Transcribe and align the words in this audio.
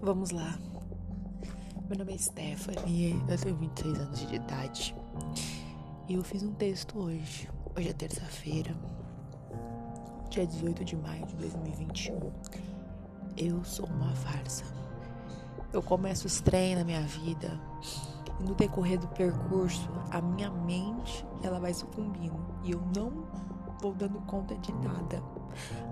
Vamos 0.00 0.30
lá. 0.30 0.56
Meu 1.88 1.98
nome 1.98 2.14
é 2.14 2.18
Stephanie, 2.18 3.20
eu 3.28 3.36
tenho 3.36 3.56
26 3.56 3.98
anos 3.98 4.28
de 4.28 4.34
idade. 4.36 4.94
E 6.08 6.14
eu 6.14 6.22
fiz 6.22 6.44
um 6.44 6.52
texto 6.52 7.00
hoje. 7.00 7.50
Hoje 7.76 7.88
é 7.88 7.92
terça-feira, 7.92 8.76
dia 10.30 10.46
18 10.46 10.84
de 10.84 10.96
maio 10.96 11.26
de 11.26 11.34
2021. 11.34 12.32
Eu 13.36 13.64
sou 13.64 13.86
uma 13.86 14.14
farsa. 14.14 14.64
Eu 15.72 15.82
começo 15.82 16.28
os 16.28 16.40
treinos 16.40 16.78
na 16.78 16.84
minha 16.84 17.02
vida 17.02 17.60
e 18.38 18.44
no 18.44 18.54
decorrer 18.54 19.00
do 19.00 19.08
percurso, 19.08 19.90
a 20.12 20.20
minha 20.20 20.50
mente, 20.50 21.26
ela 21.42 21.58
vai 21.58 21.74
sucumbindo 21.74 22.38
e 22.62 22.70
eu 22.70 22.80
não 22.96 23.26
vou 23.82 23.92
dando 23.94 24.20
conta 24.20 24.54
de 24.54 24.72
nada, 24.74 25.20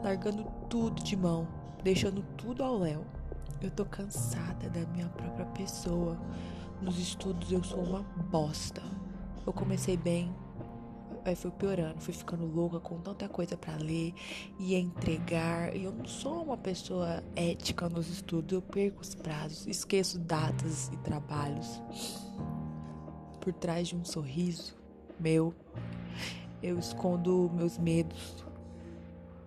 largando 0.04 0.44
tudo 0.70 1.02
de 1.02 1.16
mão, 1.16 1.48
deixando 1.82 2.22
tudo 2.36 2.62
ao 2.62 2.78
léu. 2.78 3.15
Eu 3.60 3.70
tô 3.70 3.84
cansada 3.84 4.68
da 4.68 4.86
minha 4.92 5.08
própria 5.08 5.46
pessoa. 5.46 6.18
Nos 6.80 6.98
estudos 6.98 7.50
eu 7.50 7.64
sou 7.64 7.82
uma 7.82 8.02
bosta. 8.30 8.82
Eu 9.46 9.52
comecei 9.52 9.96
bem, 9.96 10.34
aí 11.24 11.34
fui 11.34 11.50
piorando, 11.50 12.00
fui 12.00 12.12
ficando 12.12 12.44
louca 12.46 12.80
com 12.80 12.98
tanta 13.00 13.28
coisa 13.28 13.56
para 13.56 13.76
ler 13.76 14.12
e 14.58 14.74
entregar. 14.74 15.74
E 15.74 15.84
eu 15.84 15.92
não 15.92 16.04
sou 16.04 16.42
uma 16.42 16.56
pessoa 16.56 17.22
ética 17.34 17.88
nos 17.88 18.08
estudos, 18.08 18.52
eu 18.52 18.62
perco 18.62 19.00
os 19.02 19.14
prazos, 19.14 19.66
esqueço 19.66 20.18
datas 20.18 20.88
e 20.92 20.96
trabalhos. 20.98 21.80
Por 23.40 23.52
trás 23.52 23.88
de 23.88 23.96
um 23.96 24.04
sorriso 24.04 24.76
meu, 25.18 25.54
eu 26.62 26.78
escondo 26.78 27.50
meus 27.54 27.78
medos, 27.78 28.44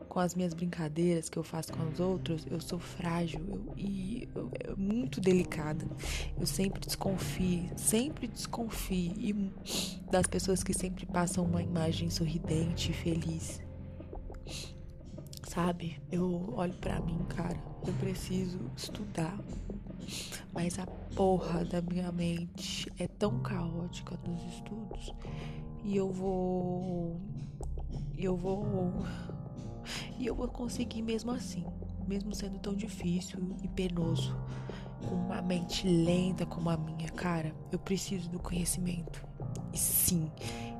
com 0.09 0.19
as 0.19 0.33
minhas 0.33 0.53
brincadeiras 0.53 1.29
que 1.29 1.37
eu 1.37 1.43
faço 1.43 1.71
com 1.71 1.87
os 1.87 1.99
outros, 1.99 2.45
eu 2.49 2.59
sou 2.59 2.79
frágil 2.79 3.39
eu, 3.47 3.73
e 3.77 4.27
eu, 4.35 4.51
eu, 4.67 4.75
muito 4.75 5.21
delicada. 5.21 5.85
Eu 6.37 6.47
sempre 6.47 6.81
desconfio, 6.81 7.69
sempre 7.77 8.27
desconfio 8.27 9.53
das 10.11 10.25
pessoas 10.25 10.63
que 10.63 10.73
sempre 10.73 11.05
passam 11.05 11.45
uma 11.45 11.61
imagem 11.61 12.09
sorridente 12.09 12.91
e 12.91 12.93
feliz. 12.93 13.61
Sabe? 15.47 16.01
Eu 16.11 16.53
olho 16.55 16.73
para 16.73 16.99
mim, 16.99 17.23
cara, 17.29 17.57
eu 17.85 17.93
preciso 17.93 18.59
estudar. 18.75 19.37
Mas 20.51 20.79
a 20.79 20.87
porra 21.15 21.63
da 21.63 21.81
minha 21.81 22.11
mente 22.11 22.91
é 22.97 23.07
tão 23.07 23.39
caótica 23.39 24.17
nos 24.25 24.43
estudos 24.55 25.13
e 25.83 25.95
eu 25.95 26.11
vou 26.11 27.21
eu 28.17 28.35
vou 28.35 29.05
e 30.17 30.25
eu 30.25 30.35
vou 30.35 30.47
conseguir 30.47 31.01
mesmo 31.01 31.31
assim, 31.31 31.65
mesmo 32.07 32.33
sendo 32.33 32.59
tão 32.59 32.73
difícil 32.73 33.39
e 33.63 33.67
penoso. 33.67 34.35
Com 35.07 35.15
uma 35.15 35.41
mente 35.41 35.87
lenta 35.87 36.45
como 36.45 36.69
a 36.69 36.77
minha, 36.77 37.09
cara, 37.09 37.55
eu 37.71 37.79
preciso 37.79 38.29
do 38.29 38.39
conhecimento. 38.39 39.25
E 39.73 39.77
sim, 39.77 40.29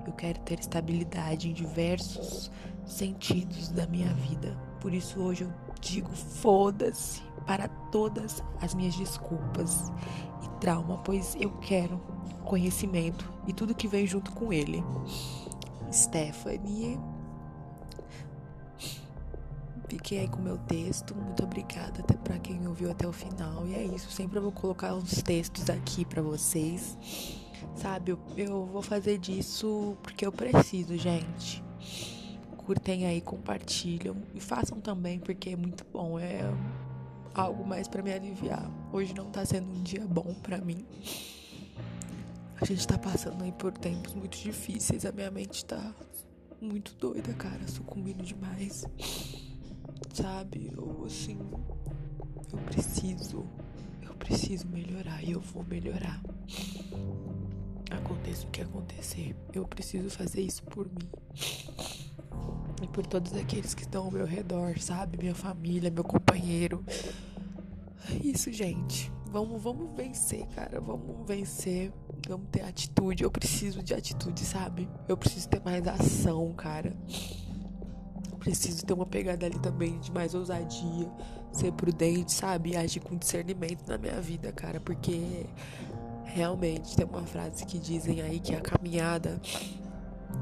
eu 0.06 0.14
quero 0.14 0.40
ter 0.42 0.60
estabilidade 0.60 1.50
em 1.50 1.54
diversos 1.54 2.52
sentidos 2.86 3.70
da 3.70 3.88
minha 3.88 4.14
vida. 4.14 4.58
Por 4.82 4.94
isso 4.94 5.22
hoje 5.22 5.44
eu 5.44 5.54
digo 5.80 6.10
foda-se 6.10 7.22
para 7.46 7.68
todas 7.68 8.44
as 8.62 8.74
minhas 8.74 8.96
desculpas 8.96 9.92
e 10.44 10.50
trauma, 10.60 10.98
pois 11.00 11.36
eu 11.40 11.52
quero 11.60 12.00
conhecimento 12.44 13.32
e 13.48 13.54
tudo 13.54 13.76
que 13.76 13.88
vem 13.88 14.08
junto 14.08 14.32
com 14.32 14.52
ele. 14.52 14.84
Stephanie 15.92 17.00
Fiquei 19.90 20.20
aí 20.20 20.28
com 20.28 20.38
o 20.38 20.44
meu 20.44 20.58
texto. 20.60 21.16
Muito 21.16 21.44
obrigada 21.44 22.02
até 22.02 22.14
para 22.14 22.38
quem 22.38 22.68
ouviu 22.68 22.92
até 22.92 23.08
o 23.08 23.12
final. 23.12 23.66
E 23.66 23.74
é 23.74 23.84
isso. 23.84 24.12
Sempre 24.12 24.38
eu 24.38 24.44
vou 24.44 24.52
colocar 24.52 24.94
uns 24.94 25.24
textos 25.24 25.68
aqui 25.68 26.06
para 26.06 26.22
vocês. 26.22 26.96
Sabe, 27.76 28.16
eu, 28.38 28.66
vou 28.68 28.84
fazer 28.84 29.18
disso 29.18 29.98
porque 30.04 30.26
eu 30.26 30.32
preciso, 30.32 30.96
gente. 30.96 31.64
Curtem 32.56 33.08
aí, 33.08 33.20
compartilham 33.20 34.16
e 34.36 34.40
façam 34.40 34.80
também 34.80 35.18
porque 35.18 35.50
é 35.50 35.56
muito 35.56 35.84
bom. 35.92 36.20
É 36.20 36.42
algo 37.34 37.66
mais 37.66 37.88
para 37.88 38.04
me 38.04 38.14
aliviar. 38.14 38.70
Hoje 38.94 39.16
não 39.16 39.32
tá 39.32 39.44
sendo 39.44 39.72
um 39.72 39.82
dia 39.82 40.06
bom 40.06 40.36
para 40.44 40.60
mim. 40.60 40.86
A 42.62 42.66
gente 42.66 42.88
tá 42.88 42.98
passando 42.98 43.44
aí 43.44 43.52
por 43.54 43.72
tempos 43.72 44.14
muito 44.14 44.38
difíceis. 44.38 45.04
A 45.04 45.12
minha 45.12 45.32
mente 45.32 45.66
tá 45.66 45.96
muito 46.62 46.94
doida, 46.94 47.34
cara, 47.34 47.68
sucumbindo 47.68 48.24
demais 48.24 48.86
sabe? 50.22 50.72
Ou 50.78 51.06
assim, 51.06 51.40
eu 52.52 52.60
preciso, 52.60 53.46
eu 54.02 54.14
preciso 54.16 54.68
melhorar 54.68 55.24
e 55.24 55.32
eu 55.32 55.40
vou 55.40 55.64
melhorar. 55.64 56.22
Aconteça 57.90 58.46
o 58.46 58.50
que 58.50 58.62
acontecer, 58.62 59.36
eu 59.54 59.66
preciso 59.66 60.10
fazer 60.10 60.42
isso 60.42 60.64
por 60.64 60.88
mim. 60.88 61.10
E 62.82 62.88
por 62.88 63.06
todos 63.06 63.34
aqueles 63.34 63.74
que 63.74 63.84
estão 63.84 64.06
ao 64.06 64.12
meu 64.12 64.26
redor, 64.26 64.78
sabe? 64.80 65.18
Minha 65.18 65.36
família, 65.36 65.90
meu 65.90 66.04
companheiro. 66.04 66.84
É 68.10 68.14
isso, 68.26 68.52
gente. 68.52 69.12
Vamos, 69.28 69.62
vamos 69.62 69.96
vencer, 69.96 70.46
cara. 70.48 70.80
Vamos 70.80 71.28
vencer. 71.28 71.92
Vamos 72.28 72.48
ter 72.50 72.62
atitude. 72.62 73.24
Eu 73.24 73.32
preciso 73.32 73.84
de 73.84 73.94
atitude, 73.94 74.46
sabe? 74.46 74.88
Eu 75.08 75.18
preciso 75.18 75.50
ter 75.50 75.62
mais 75.62 75.86
ação, 75.88 76.54
cara 76.54 76.96
preciso 78.40 78.86
ter 78.86 78.94
uma 78.94 79.06
pegada 79.06 79.46
ali 79.46 79.60
também 79.60 80.00
de 80.00 80.12
mais 80.12 80.34
ousadia, 80.34 81.10
ser 81.52 81.72
prudente, 81.74 82.32
sabe? 82.32 82.76
agir 82.76 83.02
com 83.02 83.16
discernimento 83.18 83.88
na 83.88 83.98
minha 83.98 84.20
vida, 84.22 84.52
cara, 84.52 84.80
porque 84.80 85.46
realmente 86.24 86.96
tem 86.96 87.06
uma 87.06 87.26
frase 87.26 87.66
que 87.66 87.78
dizem 87.78 88.22
aí 88.22 88.40
que 88.40 88.56
a 88.56 88.62
caminhada 88.62 89.40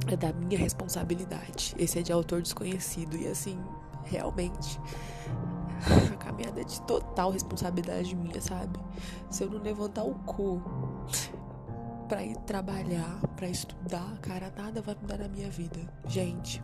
é 0.08 0.16
da 0.16 0.31
minha 0.34 0.58
responsabilidade. 0.58 1.75
Esse 1.78 2.00
é 2.00 2.02
de 2.02 2.12
autor 2.12 2.41
desconhecido 2.41 3.18
e 3.18 3.28
assim, 3.28 3.59
realmente 4.03 4.79
a 6.14 6.18
caminhada 6.18 6.62
é 6.62 6.64
de 6.64 6.81
total 6.81 7.31
responsabilidade 7.31 8.16
minha, 8.16 8.41
sabe? 8.41 8.79
Se 9.29 9.44
eu 9.44 9.50
não 9.50 9.62
levantar 9.62 10.03
o 10.03 10.14
cu 10.25 10.62
para 12.08 12.24
ir 12.24 12.38
trabalhar, 12.40 13.19
para 13.35 13.50
estudar, 13.50 14.18
cara, 14.22 14.52
nada 14.58 14.81
vai 14.81 14.96
mudar 15.02 15.18
na 15.18 15.28
minha 15.28 15.50
vida. 15.50 15.79
Gente, 16.08 16.64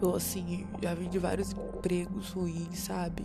eu, 0.00 0.14
assim, 0.14 0.66
já 0.82 0.94
vim 0.94 1.08
de 1.08 1.18
vários 1.18 1.52
empregos 1.52 2.30
ruins, 2.30 2.78
sabe? 2.78 3.24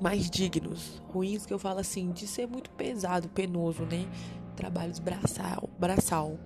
Mais 0.00 0.30
dignos. 0.30 1.02
Ruins 1.08 1.44
que 1.44 1.52
eu 1.52 1.58
falo 1.58 1.80
assim, 1.80 2.12
de 2.12 2.26
ser 2.26 2.46
muito 2.46 2.70
pesado, 2.70 3.28
penoso, 3.28 3.82
né? 3.84 4.06
Trabalhos 4.56 4.98
braçal. 4.98 5.68
braçal. 5.78 6.38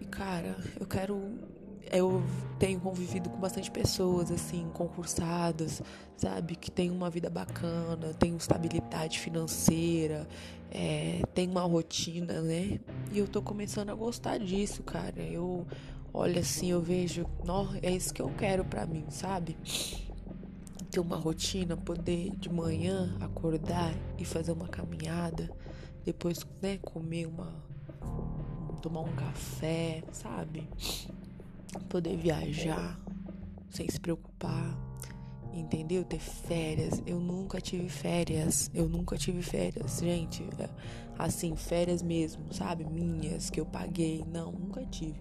E, 0.00 0.04
cara, 0.04 0.56
eu 0.78 0.86
quero. 0.86 1.50
Eu 1.92 2.22
tenho 2.56 2.78
convivido 2.78 3.28
com 3.28 3.38
bastante 3.38 3.68
pessoas, 3.68 4.30
assim, 4.30 4.68
concursadas, 4.72 5.82
sabe? 6.16 6.54
Que 6.54 6.70
tem 6.70 6.88
uma 6.88 7.10
vida 7.10 7.28
bacana, 7.28 8.14
tem 8.14 8.36
estabilidade 8.36 9.18
financeira, 9.18 10.28
é, 10.70 11.20
tem 11.34 11.48
uma 11.48 11.62
rotina, 11.62 12.40
né? 12.42 12.78
E 13.10 13.18
eu 13.18 13.26
tô 13.26 13.42
começando 13.42 13.90
a 13.90 13.94
gostar 13.94 14.38
disso, 14.38 14.84
cara. 14.84 15.20
Eu 15.20 15.66
olha 16.12 16.40
assim, 16.40 16.70
eu 16.70 16.80
vejo, 16.80 17.26
é 17.82 17.90
isso 17.90 18.12
que 18.12 18.22
eu 18.22 18.30
quero 18.30 18.64
para 18.64 18.86
mim, 18.86 19.04
sabe? 19.10 19.56
Ter 20.90 21.00
uma 21.00 21.16
rotina, 21.16 21.76
poder 21.76 22.30
de 22.36 22.48
manhã 22.48 23.16
acordar 23.20 23.94
e 24.18 24.24
fazer 24.24 24.52
uma 24.52 24.68
caminhada, 24.68 25.50
depois, 26.04 26.44
né, 26.60 26.78
comer 26.78 27.26
uma 27.26 27.70
tomar 28.80 29.00
um 29.00 29.12
café, 29.14 30.02
sabe? 30.10 30.66
Poder 31.88 32.16
viajar 32.16 32.98
sem 33.68 33.88
se 33.88 34.00
preocupar, 34.00 34.76
entendeu? 35.52 36.04
Ter 36.04 36.18
férias. 36.18 37.02
Eu 37.06 37.20
nunca 37.20 37.60
tive 37.60 37.88
férias. 37.88 38.70
Eu 38.74 38.88
nunca 38.88 39.16
tive 39.16 39.42
férias, 39.42 40.00
gente. 40.00 40.42
É, 40.58 40.68
assim, 41.18 41.54
férias 41.54 42.02
mesmo, 42.02 42.52
sabe? 42.52 42.84
Minhas 42.84 43.50
que 43.50 43.60
eu 43.60 43.66
paguei. 43.66 44.24
Não, 44.26 44.50
nunca 44.50 44.84
tive 44.86 45.18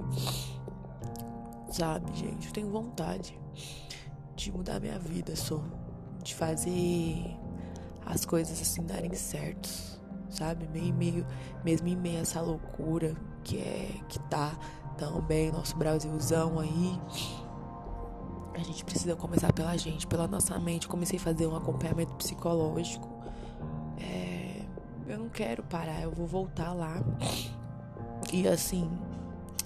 sabe, 1.72 2.14
gente? 2.16 2.48
Eu 2.48 2.54
tenho 2.54 2.70
vontade 2.70 3.40
de 4.36 4.52
mudar 4.52 4.80
minha 4.80 5.00
vida 5.00 5.36
só. 5.36 5.62
De 6.24 6.36
fazer 6.36 7.38
as 8.06 8.26
coisas 8.26 8.62
assim 8.62 8.84
darem 8.86 9.14
certo, 9.14 9.70
sabe? 10.30 10.68
Meio, 10.68 10.94
meio, 10.94 11.26
mesmo 11.64 11.88
em 11.88 11.96
meio 11.96 12.18
a 12.18 12.22
essa 12.22 12.42
loucura 12.42 13.16
que 13.44 13.58
é 13.58 13.90
que 14.08 14.20
tá 14.22 14.58
também 14.98 15.52
nosso 15.52 15.78
Brasilzão 15.78 16.60
aí. 16.60 17.00
A 18.54 18.60
gente 18.60 18.84
precisa 18.84 19.16
começar 19.16 19.54
pela 19.54 19.78
gente, 19.78 20.06
pela 20.06 20.28
nossa 20.28 20.60
mente. 20.60 20.88
Comecei 20.88 21.18
a 21.18 21.22
fazer 21.22 21.48
um 21.48 21.56
acompanhamento 21.56 22.14
psicológico. 22.16 23.08
É, 23.98 24.62
eu 25.08 25.18
não 25.18 25.30
quero 25.30 25.64
parar, 25.64 26.02
eu 26.02 26.12
vou 26.12 26.28
voltar 26.28 26.74
lá. 26.74 27.02
E 28.34 28.48
assim, 28.48 28.90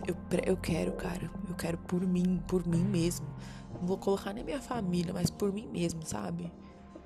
eu, 0.07 0.15
eu 0.45 0.57
quero, 0.57 0.94
cara. 0.94 1.29
Eu 1.47 1.55
quero 1.55 1.77
por 1.77 2.01
mim, 2.01 2.41
por 2.47 2.67
mim 2.67 2.83
mesmo. 2.83 3.27
Não 3.73 3.88
vou 3.88 3.97
colocar 3.97 4.33
nem 4.33 4.44
minha 4.44 4.61
família, 4.61 5.13
mas 5.13 5.29
por 5.29 5.51
mim 5.51 5.67
mesmo, 5.67 6.05
sabe? 6.05 6.51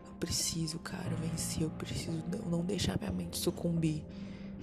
Eu 0.05 0.13
preciso, 0.19 0.79
cara, 0.79 1.15
vencer. 1.21 1.63
Eu 1.63 1.69
preciso 1.71 2.23
não 2.49 2.63
deixar 2.63 2.97
minha 2.97 3.11
mente 3.11 3.37
sucumbir. 3.37 4.03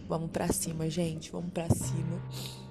Vamos 0.08 0.30
para 0.30 0.52
cima, 0.52 0.88
gente. 0.90 1.30
Vamos 1.32 1.50
para 1.52 1.68
cima. 1.70 2.20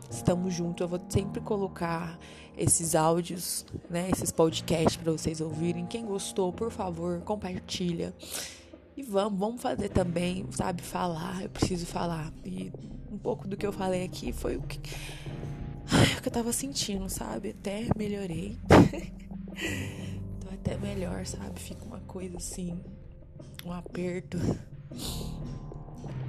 Estamos 0.10 0.54
juntos. 0.54 0.82
Eu 0.82 0.88
vou 0.88 1.02
sempre 1.10 1.42
colocar 1.42 2.20
esses 2.58 2.94
áudios, 2.94 3.66
né, 3.90 4.10
esses 4.12 4.32
podcasts 4.32 4.96
para 4.96 5.12
vocês 5.12 5.42
ouvirem. 5.42 5.86
Quem 5.88 6.06
gostou, 6.06 6.54
por 6.54 6.72
favor, 6.72 7.20
compartilha. 7.22 8.14
E 8.96 9.02
vamos, 9.02 9.40
vamos 9.40 9.62
fazer 9.62 9.90
também, 9.90 10.46
sabe, 10.52 10.84
falar. 10.84 11.42
Eu 11.42 11.50
preciso 11.50 11.86
falar. 11.86 12.32
E 12.46 12.72
um 13.12 13.18
pouco 13.18 13.48
do 13.48 13.58
que 13.58 13.66
eu 13.66 13.74
falei 13.74 14.04
aqui 14.04 14.32
foi 14.32 14.58
o 14.58 14.62
que, 14.62 14.80
ai, 15.92 16.18
o 16.18 16.22
que 16.22 16.28
eu 16.28 16.32
tava 16.32 16.52
sentindo, 16.54 17.10
sabe? 17.10 17.50
Até 17.50 17.88
melhorei. 17.98 18.58
Tô 20.40 20.50
até 20.54 20.78
melhor, 20.78 21.26
sabe? 21.26 21.60
Fica 21.60 21.84
uma 21.86 22.00
coisa 22.02 22.38
assim, 22.38 22.80
um 23.66 23.72
aperto. 23.72 24.38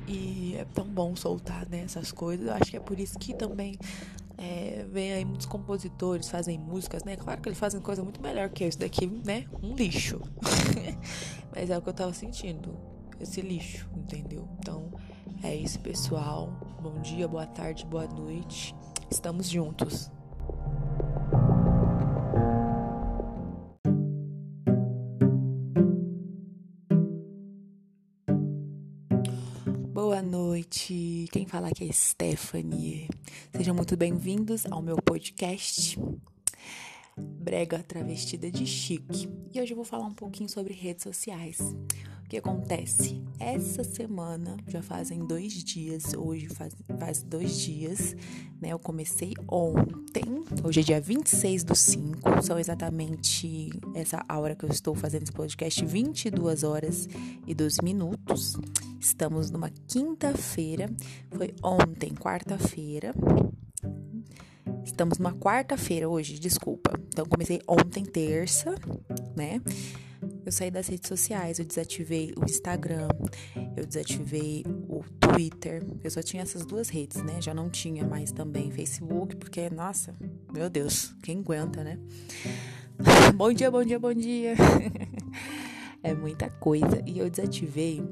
E 0.07 0.55
é 0.57 0.65
tão 0.75 0.87
bom 0.87 1.17
soltar 1.17 1.69
né, 1.69 1.83
essas 1.85 2.13
coisas. 2.13 2.47
Eu 2.47 2.53
acho 2.55 2.71
que 2.71 2.77
é 2.77 2.81
por 2.81 2.99
isso 3.01 3.19
que 3.19 3.35
também 3.35 3.79
é, 4.37 4.85
vem 4.91 5.13
aí 5.13 5.25
muitos 5.25 5.47
compositores, 5.47 6.29
fazem 6.29 6.59
músicas, 6.59 7.05
né? 7.05 7.17
Claro 7.17 7.41
que 7.41 7.49
eles 7.49 7.59
fazem 7.59 7.81
coisa 7.81 8.03
muito 8.03 8.21
melhor 8.21 8.49
que 8.51 8.65
isso 8.65 8.79
daqui, 8.79 9.07
né? 9.07 9.47
Um 9.63 9.75
lixo. 9.75 10.21
Mas 11.55 11.71
é 11.71 11.79
o 11.79 11.83
que 11.83 11.89
eu 11.89 11.95
tava 11.95 12.13
sentindo. 12.13 12.77
Esse 13.21 13.41
lixo, 13.41 13.89
entendeu? 13.97 14.49
Então, 14.59 14.93
é 15.43 15.55
isso, 15.55 15.79
pessoal. 15.81 16.53
Bom 16.83 17.01
dia, 17.01 17.29
boa 17.29 17.47
tarde, 17.47 17.87
boa 17.87 18.07
noite. 18.07 18.75
Estamos 19.15 19.49
juntos. 19.49 20.11
Boa 29.93 30.21
noite. 30.21 31.29
Quem 31.31 31.47
fala 31.47 31.69
aqui 31.69 31.89
é 31.89 31.93
Stephanie. 31.93 33.09
Sejam 33.57 33.73
muito 33.73 33.97
bem-vindos 33.97 34.67
ao 34.67 34.83
meu 34.83 34.97
podcast 34.97 35.97
Brega 37.17 37.85
Travestida 37.85 38.51
de 38.51 38.67
Chique. 38.67 39.29
E 39.55 39.61
hoje 39.61 39.73
eu 39.73 39.77
vou 39.77 39.85
falar 39.85 40.07
um 40.07 40.15
pouquinho 40.15 40.49
sobre 40.49 40.75
redes 40.75 41.05
sociais. 41.05 41.59
O 42.25 42.27
que 42.27 42.39
acontece? 42.39 43.23
Essa 43.39 43.85
semana, 43.85 44.57
já 44.67 44.83
fazem 44.83 45.27
dois 45.27 45.53
dias, 45.53 46.15
hoje 46.15 46.49
faz, 46.49 46.75
faz 46.99 47.23
dois 47.23 47.61
dias, 47.61 48.17
né? 48.61 48.71
Eu 48.71 48.79
comecei 48.79 49.35
ontem, 49.47 50.43
hoje 50.65 50.81
é 50.81 50.83
dia 50.83 51.01
26 51.01 51.65
do 51.65 51.75
5, 51.75 52.43
são 52.43 52.59
exatamente 52.59 53.71
essa 53.95 54.25
hora 54.31 54.57
que 54.57 54.65
eu 54.65 54.71
estou 54.71 54.95
fazendo 54.95 55.25
esse 55.25 55.33
podcast, 55.33 55.85
22 55.85 56.65
horas 56.65 57.09
e 57.47 57.55
12 57.55 57.85
minutos. 57.85 58.57
Estamos 58.99 59.51
numa 59.51 59.71
quinta-feira, 59.87 60.89
foi 61.31 61.55
ontem, 61.63 62.15
quarta-feira. 62.15 63.13
Estamos 64.83 65.19
numa 65.19 65.35
quarta-feira 65.35 66.09
hoje, 66.09 66.39
desculpa. 66.39 66.99
Então, 67.09 67.27
comecei 67.27 67.61
ontem, 67.69 68.03
terça, 68.03 68.75
né? 69.37 69.61
Eu 70.45 70.53
saí 70.53 70.71
das 70.71 70.89
redes 70.89 71.09
sociais, 71.09 71.59
eu 71.59 71.65
desativei 71.65 72.35
o 72.37 72.45
Instagram, 72.45 73.09
eu 73.77 73.87
desativei 73.87 74.63
o 74.89 75.03
Twitter. 75.19 75.83
Eu 76.03 76.11
só 76.11 76.23
tinha 76.23 76.43
essas 76.43 76.67
duas 76.67 76.89
redes, 76.89 77.23
né? 77.23 77.41
Já 77.41 77.55
não 77.55 77.71
tinha 77.71 78.07
mais 78.07 78.31
também 78.31 78.71
Facebook, 78.71 79.37
porque, 79.37 79.71
nossa, 79.71 80.15
meu 80.53 80.69
Deus, 80.69 81.15
quem 81.23 81.39
aguenta, 81.39 81.83
né? 81.83 81.99
bom 83.35 83.53
dia, 83.53 83.71
bom 83.71 83.85
dia, 83.85 83.99
bom 83.99 84.13
dia. 84.13 84.55
é 86.03 86.13
muita 86.15 86.51
coisa. 86.51 87.03
E 87.07 87.19
eu 87.19 87.31
desativei 87.31 88.03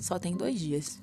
só 0.00 0.18
tem 0.18 0.36
dois 0.36 0.58
dias. 0.58 1.00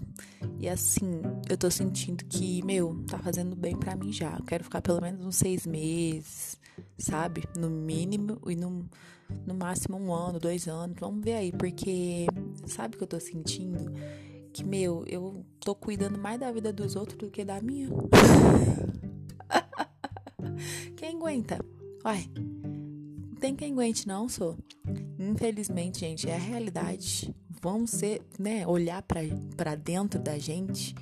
E 0.60 0.70
assim, 0.70 1.22
eu 1.50 1.58
tô 1.58 1.70
sentindo 1.70 2.24
que, 2.26 2.64
meu, 2.64 3.04
tá 3.08 3.18
fazendo 3.20 3.56
bem 3.56 3.76
para 3.76 3.96
mim 3.96 4.12
já. 4.12 4.36
Eu 4.38 4.46
quero 4.46 4.64
ficar 4.64 4.82
pelo 4.82 5.02
menos 5.02 5.26
uns 5.26 5.36
seis 5.36 5.66
meses, 5.66 6.58
sabe? 6.98 7.44
No 7.58 7.70
mínimo 7.70 8.40
e 8.48 8.56
no, 8.56 8.90
no 9.46 9.54
máximo 9.54 9.98
um 9.98 10.14
ano, 10.14 10.40
dois 10.40 10.68
anos. 10.68 10.96
Vamos 11.00 11.24
ver 11.24 11.34
aí, 11.34 11.52
porque 11.52 12.26
sabe 12.66 12.96
o 12.96 12.98
que 12.98 13.04
eu 13.04 13.08
tô 13.08 13.20
sentindo? 13.20 13.92
Que, 14.54 14.64
meu, 14.64 15.04
eu 15.08 15.46
tô 15.60 15.76
cuidando 15.76 16.18
mais 16.18 16.40
da 16.40 16.52
vida 16.52 16.72
dos 16.72 16.96
outros 16.96 17.18
do 17.18 17.30
que 17.30 17.44
da 17.44 17.62
minha. 17.62 17.90
quem 20.96 21.16
aguenta? 21.16 21.60
Uai, 22.04 22.30
não 22.36 23.36
tem 23.36 23.56
quem 23.56 23.74
aguente, 23.74 24.08
não, 24.08 24.30
sou. 24.30 24.58
Infelizmente, 25.20 26.00
gente, 26.00 26.30
é 26.30 26.36
a 26.36 26.40
realidade 26.40 27.34
vamos 27.66 27.90
ser, 27.90 28.22
né, 28.38 28.66
olhar 28.68 29.02
para 29.02 29.74
dentro 29.74 30.22
da 30.22 30.38
gente 30.38 30.96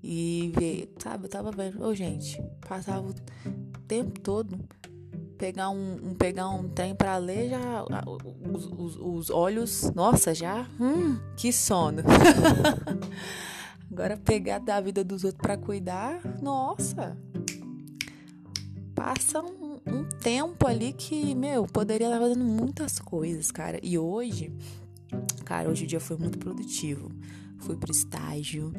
e 0.00 0.52
ver, 0.56 0.94
sabe, 1.02 1.24
eu 1.24 1.28
tava 1.28 1.50
vendo, 1.50 1.84
ô 1.84 1.92
gente, 1.92 2.40
passava 2.60 3.10
o 3.10 3.14
tempo 3.88 4.20
todo 4.20 4.56
pegar 5.38 5.70
um, 5.70 6.10
um 6.10 6.14
pegar 6.14 6.48
um 6.50 6.68
trem 6.68 6.94
para 6.94 7.16
ler 7.16 7.50
já 7.50 7.84
os, 8.52 8.66
os, 8.66 8.96
os, 8.96 9.30
olhos, 9.30 9.90
nossa, 9.94 10.34
já, 10.34 10.66
hum, 10.80 11.18
que 11.36 11.52
sono. 11.52 12.02
Agora 13.90 14.16
pegar 14.16 14.58
da 14.58 14.80
vida 14.80 15.02
dos 15.02 15.24
outros 15.24 15.40
para 15.40 15.56
cuidar, 15.56 16.20
nossa. 16.42 17.16
Passa 18.94 19.40
um, 19.40 19.80
um 19.86 20.04
tempo 20.20 20.66
ali 20.66 20.92
que, 20.92 21.34
meu, 21.34 21.66
poderia 21.66 22.08
estar 22.08 22.18
fazendo 22.18 22.44
muitas 22.44 22.98
coisas, 22.98 23.50
cara. 23.50 23.78
E 23.82 23.96
hoje 23.96 24.52
Cara, 25.44 25.70
hoje 25.70 25.84
o 25.84 25.86
dia 25.86 26.00
foi 26.00 26.16
muito 26.16 26.38
produtivo. 26.38 27.10
Fui 27.58 27.76
pro 27.76 27.90
estágio. 27.90 28.72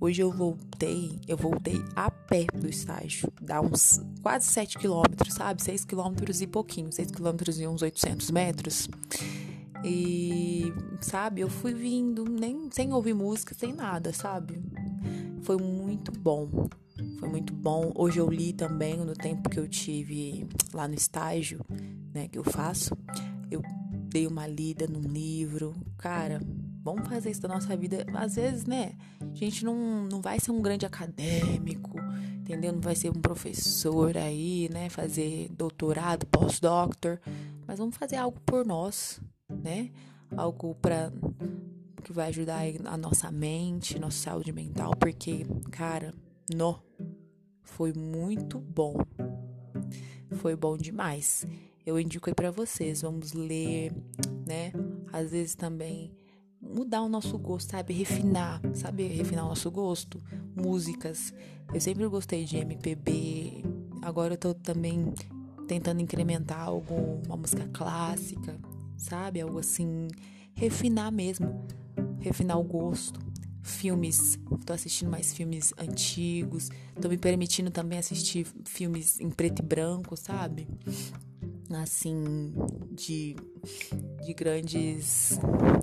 Hoje 0.00 0.22
eu 0.22 0.30
voltei, 0.30 1.20
eu 1.28 1.36
voltei 1.36 1.82
a 1.94 2.10
pé 2.10 2.46
do 2.54 2.68
estágio. 2.68 3.32
Dá 3.40 3.60
uns 3.60 4.00
quase 4.22 4.46
7 4.46 4.78
quilômetros, 4.78 5.34
sabe? 5.34 5.62
6 5.62 5.84
quilômetros 5.84 6.40
e 6.40 6.46
pouquinho. 6.46 6.92
6 6.92 7.10
quilômetros 7.10 7.60
e 7.60 7.66
uns 7.66 7.82
800 7.82 8.30
metros. 8.30 8.88
E, 9.84 10.72
sabe, 11.00 11.40
eu 11.40 11.48
fui 11.48 11.74
vindo, 11.74 12.24
nem 12.24 12.70
sem 12.70 12.92
ouvir 12.92 13.14
música, 13.14 13.54
sem 13.54 13.72
nada, 13.72 14.12
sabe? 14.12 14.62
Foi 15.42 15.56
muito 15.56 16.12
bom. 16.12 16.68
Foi 17.18 17.28
muito 17.28 17.52
bom. 17.52 17.92
Hoje 17.96 18.18
eu 18.18 18.28
li 18.28 18.52
também, 18.52 18.96
no 18.96 19.14
tempo 19.14 19.50
que 19.50 19.58
eu 19.58 19.68
tive 19.68 20.46
lá 20.72 20.86
no 20.86 20.94
estágio, 20.94 21.60
né, 22.14 22.28
que 22.28 22.38
eu 22.38 22.44
faço. 22.44 22.96
Eu 23.50 23.62
dei 24.08 24.26
uma 24.26 24.46
lida 24.46 24.86
num 24.86 25.00
livro. 25.00 25.74
Cara, 25.98 26.40
vamos 26.82 27.08
fazer 27.08 27.30
isso 27.30 27.40
da 27.40 27.48
nossa 27.48 27.76
vida. 27.76 28.04
Às 28.14 28.36
vezes, 28.36 28.66
né? 28.66 28.92
A 29.20 29.34
gente 29.34 29.64
não, 29.64 30.04
não 30.04 30.20
vai 30.20 30.38
ser 30.40 30.50
um 30.50 30.60
grande 30.60 30.84
acadêmico, 30.84 31.98
entendeu? 32.40 32.72
Não 32.72 32.80
vai 32.80 32.94
ser 32.94 33.10
um 33.10 33.20
professor 33.20 34.16
aí, 34.16 34.68
né? 34.72 34.88
Fazer 34.88 35.48
doutorado, 35.50 36.26
pós-doctor. 36.26 37.20
Mas 37.66 37.78
vamos 37.78 37.96
fazer 37.96 38.16
algo 38.16 38.40
por 38.40 38.64
nós, 38.66 39.20
né? 39.48 39.90
Algo 40.36 40.74
para 40.74 41.12
que 42.02 42.12
vai 42.12 42.28
ajudar 42.28 42.62
a 42.84 42.96
nossa 42.96 43.30
mente, 43.30 43.98
nossa 43.98 44.18
saúde 44.18 44.52
mental, 44.52 44.96
porque, 44.96 45.46
cara, 45.70 46.12
no 46.52 46.82
foi 47.62 47.92
muito 47.92 48.58
bom. 48.58 48.96
Foi 50.32 50.56
bom 50.56 50.76
demais 50.76 51.46
eu 51.84 51.98
indico 51.98 52.30
aí 52.30 52.34
para 52.34 52.50
vocês. 52.50 53.02
Vamos 53.02 53.32
ler, 53.32 53.92
né? 54.46 54.72
Às 55.12 55.30
vezes 55.30 55.54
também 55.54 56.12
mudar 56.72 57.02
o 57.02 57.08
nosso 57.08 57.38
gosto, 57.38 57.70
sabe? 57.70 57.92
Refinar, 57.92 58.60
sabe? 58.74 59.06
Refinar 59.06 59.44
o 59.44 59.48
nosso 59.48 59.70
gosto. 59.70 60.22
Músicas. 60.56 61.32
Eu 61.72 61.80
sempre 61.80 62.06
gostei 62.08 62.44
de 62.44 62.56
MPB. 62.56 63.64
Agora 64.02 64.34
eu 64.34 64.38
tô 64.38 64.54
também 64.54 65.12
tentando 65.68 66.00
incrementar 66.00 66.60
algo, 66.60 67.20
uma 67.26 67.36
música 67.36 67.68
clássica, 67.72 68.58
sabe? 68.96 69.40
Algo 69.40 69.58
assim, 69.58 70.08
refinar 70.54 71.12
mesmo, 71.12 71.64
refinar 72.20 72.58
o 72.58 72.64
gosto. 72.64 73.20
Filmes, 73.62 74.38
tô 74.66 74.72
assistindo 74.72 75.08
mais 75.08 75.32
filmes 75.32 75.72
antigos, 75.78 76.68
tô 77.00 77.08
me 77.08 77.16
permitindo 77.16 77.70
também 77.70 77.96
assistir 77.96 78.44
filmes 78.64 79.20
em 79.20 79.30
preto 79.30 79.60
e 79.60 79.62
branco, 79.64 80.16
sabe? 80.16 80.66
Assim 81.80 82.52
de, 82.90 83.36
de 84.24 84.34
grandes 84.34 85.38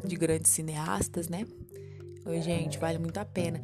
de 0.06 0.16
grandes 0.16 0.52
cineastas, 0.52 1.30
né? 1.30 1.46
Oi, 2.26 2.42
gente, 2.42 2.78
vale 2.78 2.98
muito 2.98 3.18
a 3.18 3.26
pena. 3.26 3.62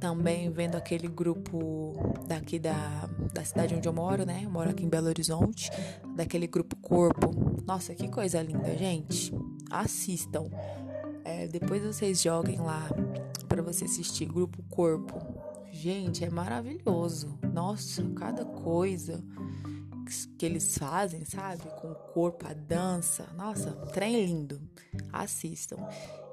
Também 0.00 0.50
vendo 0.50 0.76
aquele 0.76 1.06
grupo 1.06 1.94
daqui 2.26 2.58
da, 2.58 3.08
da 3.32 3.44
cidade 3.44 3.74
onde 3.74 3.86
eu 3.86 3.92
moro, 3.92 4.24
né? 4.24 4.42
Eu 4.44 4.50
moro 4.50 4.70
aqui 4.70 4.84
em 4.84 4.88
Belo 4.88 5.08
Horizonte, 5.08 5.70
daquele 6.16 6.46
grupo 6.46 6.74
Corpo. 6.76 7.30
Nossa, 7.64 7.94
que 7.94 8.08
coisa 8.08 8.42
linda, 8.42 8.76
gente. 8.76 9.32
Assistam. 9.70 10.48
É, 11.24 11.46
depois 11.46 11.82
vocês 11.82 12.20
joguem 12.20 12.58
lá 12.58 12.88
para 13.48 13.62
você 13.62 13.84
assistir 13.84 14.26
Grupo 14.26 14.62
Corpo. 14.64 15.20
Gente, 15.70 16.24
é 16.24 16.30
maravilhoso. 16.30 17.38
Nossa, 17.52 18.02
cada 18.16 18.44
coisa 18.44 19.22
que 20.38 20.46
eles 20.46 20.76
fazem, 20.76 21.24
sabe? 21.24 21.62
Com 21.80 21.92
o 21.92 21.94
corpo, 21.94 22.46
a 22.46 22.52
dança. 22.52 23.26
Nossa, 23.36 23.72
trem 23.92 24.24
lindo. 24.24 24.60
Assistam. 25.12 25.76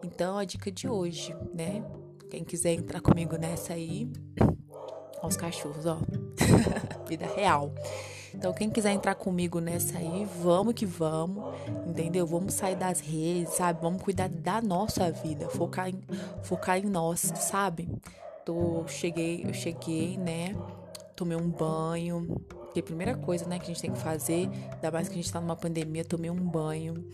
Então, 0.04 0.38
a 0.38 0.46
dica 0.46 0.72
de 0.72 0.88
hoje, 0.88 1.36
né? 1.54 1.84
Quem 2.30 2.44
quiser 2.44 2.74
entrar 2.74 3.02
comigo 3.02 3.38
nessa 3.38 3.74
aí, 3.74 4.10
aos 5.22 5.36
cachorros, 5.36 5.86
ó. 5.86 6.00
Vida 7.08 7.26
real. 7.26 7.74
Então, 8.34 8.54
quem 8.54 8.70
quiser 8.70 8.92
entrar 8.92 9.16
comigo 9.16 9.60
nessa 9.60 9.98
aí, 9.98 10.26
vamos 10.42 10.74
que 10.76 10.86
vamos, 10.86 11.44
entendeu? 11.88 12.28
Vamos 12.28 12.54
sair 12.54 12.76
das 12.76 13.00
redes, 13.00 13.54
sabe? 13.56 13.82
Vamos 13.82 14.04
cuidar 14.04 14.30
da 14.30 14.62
nossa 14.62 15.12
vida, 15.12 15.50
focar 15.50 15.90
em, 15.90 16.00
focar 16.44 16.78
em 16.78 16.86
nós, 16.86 17.20
sabe? 17.36 17.90
Tô, 18.46 18.88
cheguei, 18.88 19.44
eu 19.46 19.54
cheguei, 19.54 20.18
né? 20.18 20.56
Tomei 21.16 21.36
um 21.36 21.50
banho, 21.50 22.40
que 22.74 22.80
é 22.80 22.82
a 22.82 22.86
primeira 22.86 23.16
coisa, 23.16 23.46
né, 23.46 23.58
que 23.58 23.66
a 23.66 23.68
gente 23.68 23.82
tem 23.82 23.92
que 23.92 24.00
fazer, 24.00 24.50
ainda 24.74 24.92
mais 24.92 25.08
que 25.08 25.14
a 25.14 25.18
gente 25.18 25.32
tá 25.32 25.42
numa 25.42 25.56
pandemia, 25.56 26.04
tomei 26.06 26.30
um 26.30 26.36
banho, 26.36 27.06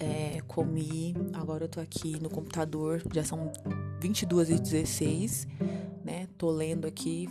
é, 0.00 0.40
comi, 0.48 1.14
agora 1.32 1.64
eu 1.64 1.68
tô 1.68 1.80
aqui 1.80 2.20
no 2.20 2.28
computador, 2.28 3.02
já 3.14 3.22
são 3.22 3.52
22 4.00 4.50
e 4.50 4.58
16, 4.58 5.46
né? 6.04 6.26
Tô 6.36 6.50
lendo 6.50 6.86
aqui, 6.86 7.28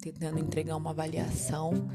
tentando 0.00 0.38
entregar 0.38 0.76
uma 0.76 0.90
avaliação. 0.90 1.88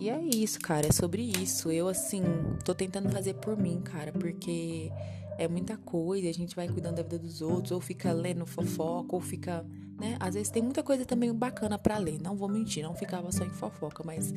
E 0.00 0.08
é 0.08 0.20
isso, 0.22 0.58
cara, 0.60 0.86
é 0.86 0.92
sobre 0.92 1.22
isso. 1.22 1.70
Eu, 1.70 1.88
assim, 1.88 2.22
tô 2.64 2.74
tentando 2.74 3.10
fazer 3.10 3.34
por 3.34 3.56
mim, 3.56 3.80
cara, 3.80 4.10
porque 4.12 4.90
é 5.36 5.46
muita 5.46 5.76
coisa, 5.76 6.28
a 6.28 6.32
gente 6.32 6.56
vai 6.56 6.66
cuidando 6.66 6.96
da 6.96 7.02
vida 7.02 7.18
dos 7.18 7.42
outros, 7.42 7.72
ou 7.72 7.80
fica 7.80 8.10
lendo 8.12 8.46
fofoca, 8.46 9.14
ou 9.14 9.20
fica 9.20 9.66
né? 9.98 10.16
Às 10.20 10.34
vezes 10.34 10.50
tem 10.50 10.62
muita 10.62 10.82
coisa 10.82 11.04
também 11.04 11.32
bacana 11.34 11.78
para 11.78 11.98
ler, 11.98 12.20
não 12.20 12.36
vou 12.36 12.48
mentir, 12.48 12.82
não 12.82 12.94
ficava 12.94 13.32
só 13.32 13.44
em 13.44 13.50
fofoca, 13.50 14.02
mas 14.04 14.32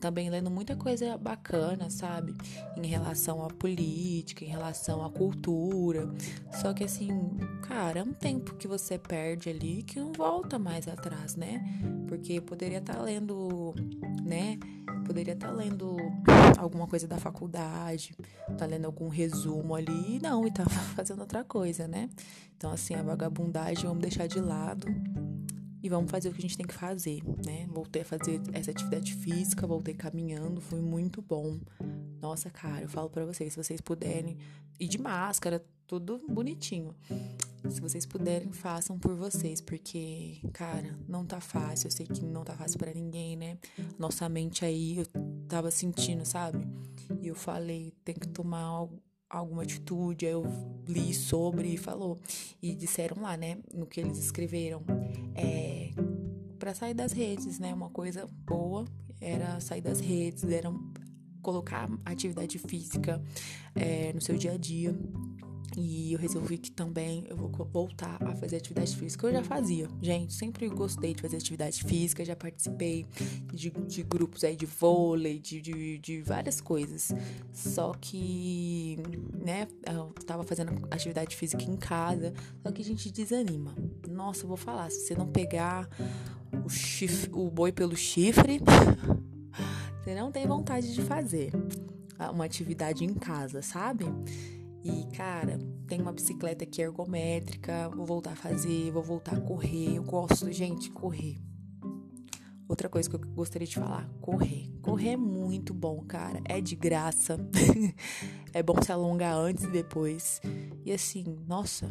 também 0.00 0.28
lendo 0.28 0.50
muita 0.50 0.76
coisa 0.76 1.16
bacana, 1.16 1.88
sabe? 1.88 2.34
Em 2.76 2.86
relação 2.86 3.42
à 3.42 3.48
política, 3.48 4.44
em 4.44 4.48
relação 4.48 5.04
à 5.04 5.10
cultura. 5.10 6.10
Só 6.60 6.74
que 6.74 6.84
assim, 6.84 7.08
cara, 7.62 8.00
é 8.00 8.02
um 8.02 8.12
tempo 8.12 8.54
que 8.56 8.68
você 8.68 8.98
perde 8.98 9.48
ali 9.48 9.82
que 9.82 9.98
não 9.98 10.12
volta 10.12 10.58
mais 10.58 10.88
atrás, 10.88 11.36
né? 11.36 11.64
Porque 12.08 12.40
poderia 12.40 12.78
estar 12.78 12.96
tá 12.96 13.02
lendo, 13.02 13.74
né? 14.22 14.58
Poderia 15.06 15.34
estar 15.34 15.48
tá 15.48 15.54
lendo 15.54 15.96
alguma 16.56 16.86
coisa 16.86 17.06
da 17.06 17.18
faculdade, 17.18 18.14
tá 18.56 18.66
lendo 18.66 18.86
algum 18.86 19.08
resumo 19.08 19.74
ali, 19.74 20.18
não, 20.20 20.46
e 20.46 20.52
tava 20.52 20.70
fazendo 20.96 21.20
outra 21.20 21.44
coisa, 21.44 21.86
né? 21.86 22.08
Então, 22.56 22.70
assim, 22.70 22.94
a 22.94 23.02
vagabundagem 23.02 23.84
vamos 23.84 24.02
deixar 24.02 24.26
de 24.26 24.40
lado 24.40 24.86
e 25.82 25.88
vamos 25.88 26.10
fazer 26.10 26.30
o 26.30 26.32
que 26.32 26.38
a 26.38 26.42
gente 26.42 26.56
tem 26.56 26.66
que 26.66 26.74
fazer, 26.74 27.22
né? 27.44 27.66
Voltei 27.68 28.02
a 28.02 28.04
fazer 28.04 28.40
essa 28.52 28.70
atividade 28.70 29.14
física, 29.14 29.66
voltei 29.66 29.94
caminhando, 29.94 30.60
foi 30.60 30.80
muito 30.80 31.20
bom. 31.20 31.60
Nossa, 32.22 32.48
cara, 32.48 32.82
eu 32.82 32.88
falo 32.88 33.10
para 33.10 33.26
vocês, 33.26 33.52
se 33.52 33.62
vocês 33.62 33.80
puderem, 33.82 34.38
e 34.80 34.88
de 34.88 34.98
máscara, 34.98 35.62
tudo 35.86 36.20
bonitinho. 36.28 36.94
Se 37.68 37.80
vocês 37.80 38.04
puderem, 38.04 38.52
façam 38.52 38.98
por 38.98 39.14
vocês, 39.16 39.60
porque, 39.60 40.38
cara, 40.52 40.98
não 41.08 41.24
tá 41.24 41.40
fácil. 41.40 41.86
Eu 41.86 41.90
sei 41.90 42.06
que 42.06 42.22
não 42.22 42.44
tá 42.44 42.54
fácil 42.54 42.78
para 42.78 42.92
ninguém, 42.92 43.36
né? 43.36 43.58
Nossa 43.98 44.28
mente 44.28 44.64
aí, 44.64 44.98
eu 44.98 45.06
tava 45.48 45.70
sentindo, 45.70 46.26
sabe? 46.26 46.66
E 47.22 47.28
eu 47.28 47.34
falei, 47.34 47.94
tem 48.04 48.14
que 48.14 48.28
tomar 48.28 48.86
alguma 49.30 49.62
atitude. 49.62 50.26
Aí 50.26 50.32
eu 50.32 50.44
li 50.86 51.14
sobre 51.14 51.68
e 51.68 51.76
falou. 51.78 52.20
E 52.60 52.74
disseram 52.74 53.22
lá, 53.22 53.36
né, 53.36 53.58
no 53.72 53.86
que 53.86 54.00
eles 54.00 54.18
escreveram, 54.18 54.82
é, 55.34 55.90
para 56.58 56.74
sair 56.74 56.94
das 56.94 57.12
redes, 57.12 57.58
né? 57.58 57.72
Uma 57.72 57.88
coisa 57.90 58.26
boa 58.44 58.84
era 59.20 59.58
sair 59.60 59.80
das 59.80 60.00
redes, 60.00 60.44
era 60.44 60.70
colocar 61.40 61.88
atividade 62.04 62.58
física 62.58 63.22
é, 63.74 64.12
no 64.12 64.20
seu 64.20 64.36
dia 64.36 64.52
a 64.52 64.56
dia. 64.56 64.98
E 65.76 66.12
eu 66.12 66.18
resolvi 66.18 66.58
que 66.58 66.70
também 66.70 67.24
eu 67.28 67.36
vou 67.36 67.50
voltar 67.72 68.16
a 68.22 68.34
fazer 68.36 68.56
atividade 68.56 68.96
física. 68.96 69.26
Eu 69.26 69.32
já 69.32 69.42
fazia, 69.42 69.88
gente, 70.00 70.32
sempre 70.32 70.68
gostei 70.68 71.14
de 71.14 71.22
fazer 71.22 71.36
atividade 71.36 71.82
física, 71.82 72.24
já 72.24 72.36
participei 72.36 73.06
de, 73.52 73.70
de 73.70 74.02
grupos 74.02 74.44
aí 74.44 74.54
de 74.54 74.66
vôlei, 74.66 75.38
de, 75.38 75.60
de, 75.60 75.98
de, 75.98 76.22
várias 76.22 76.60
coisas. 76.60 77.12
Só 77.52 77.92
que, 78.00 78.98
né, 79.44 79.66
eu 79.86 80.12
tava 80.26 80.44
fazendo 80.44 80.86
atividade 80.90 81.34
física 81.34 81.62
em 81.62 81.76
casa, 81.76 82.32
só 82.62 82.70
que 82.70 82.82
a 82.82 82.84
gente 82.84 83.10
desanima. 83.10 83.74
Nossa, 84.08 84.44
eu 84.44 84.48
vou 84.48 84.56
falar, 84.56 84.90
se 84.90 85.06
você 85.06 85.14
não 85.14 85.26
pegar 85.26 85.88
o, 86.64 86.68
chifre, 86.68 87.30
o 87.32 87.50
boi 87.50 87.72
pelo 87.72 87.96
chifre, 87.96 88.60
você 90.02 90.14
não 90.14 90.30
tem 90.30 90.46
vontade 90.46 90.94
de 90.94 91.02
fazer 91.02 91.52
uma 92.32 92.44
atividade 92.44 93.04
em 93.04 93.12
casa, 93.14 93.60
sabe? 93.62 94.04
E, 94.84 95.06
cara, 95.16 95.58
tem 95.86 95.98
uma 95.98 96.12
bicicleta 96.12 96.64
aqui 96.64 96.82
ergométrica, 96.82 97.88
vou 97.88 98.04
voltar 98.04 98.32
a 98.32 98.36
fazer, 98.36 98.90
vou 98.90 99.02
voltar 99.02 99.34
a 99.34 99.40
correr. 99.40 99.96
Eu 99.96 100.04
gosto, 100.04 100.52
gente, 100.52 100.90
correr. 100.90 101.38
Outra 102.68 102.88
coisa 102.90 103.08
que 103.08 103.16
eu 103.16 103.20
gostaria 103.20 103.66
de 103.66 103.74
falar, 103.74 104.06
correr. 104.20 104.70
Correr 104.82 105.10
é 105.10 105.16
muito 105.16 105.72
bom, 105.72 106.02
cara. 106.02 106.42
É 106.44 106.60
de 106.60 106.76
graça. 106.76 107.38
é 108.52 108.62
bom 108.62 108.74
se 108.82 108.92
alongar 108.92 109.34
antes 109.34 109.64
e 109.64 109.70
depois. 109.70 110.42
E 110.84 110.92
assim, 110.92 111.24
nossa, 111.46 111.90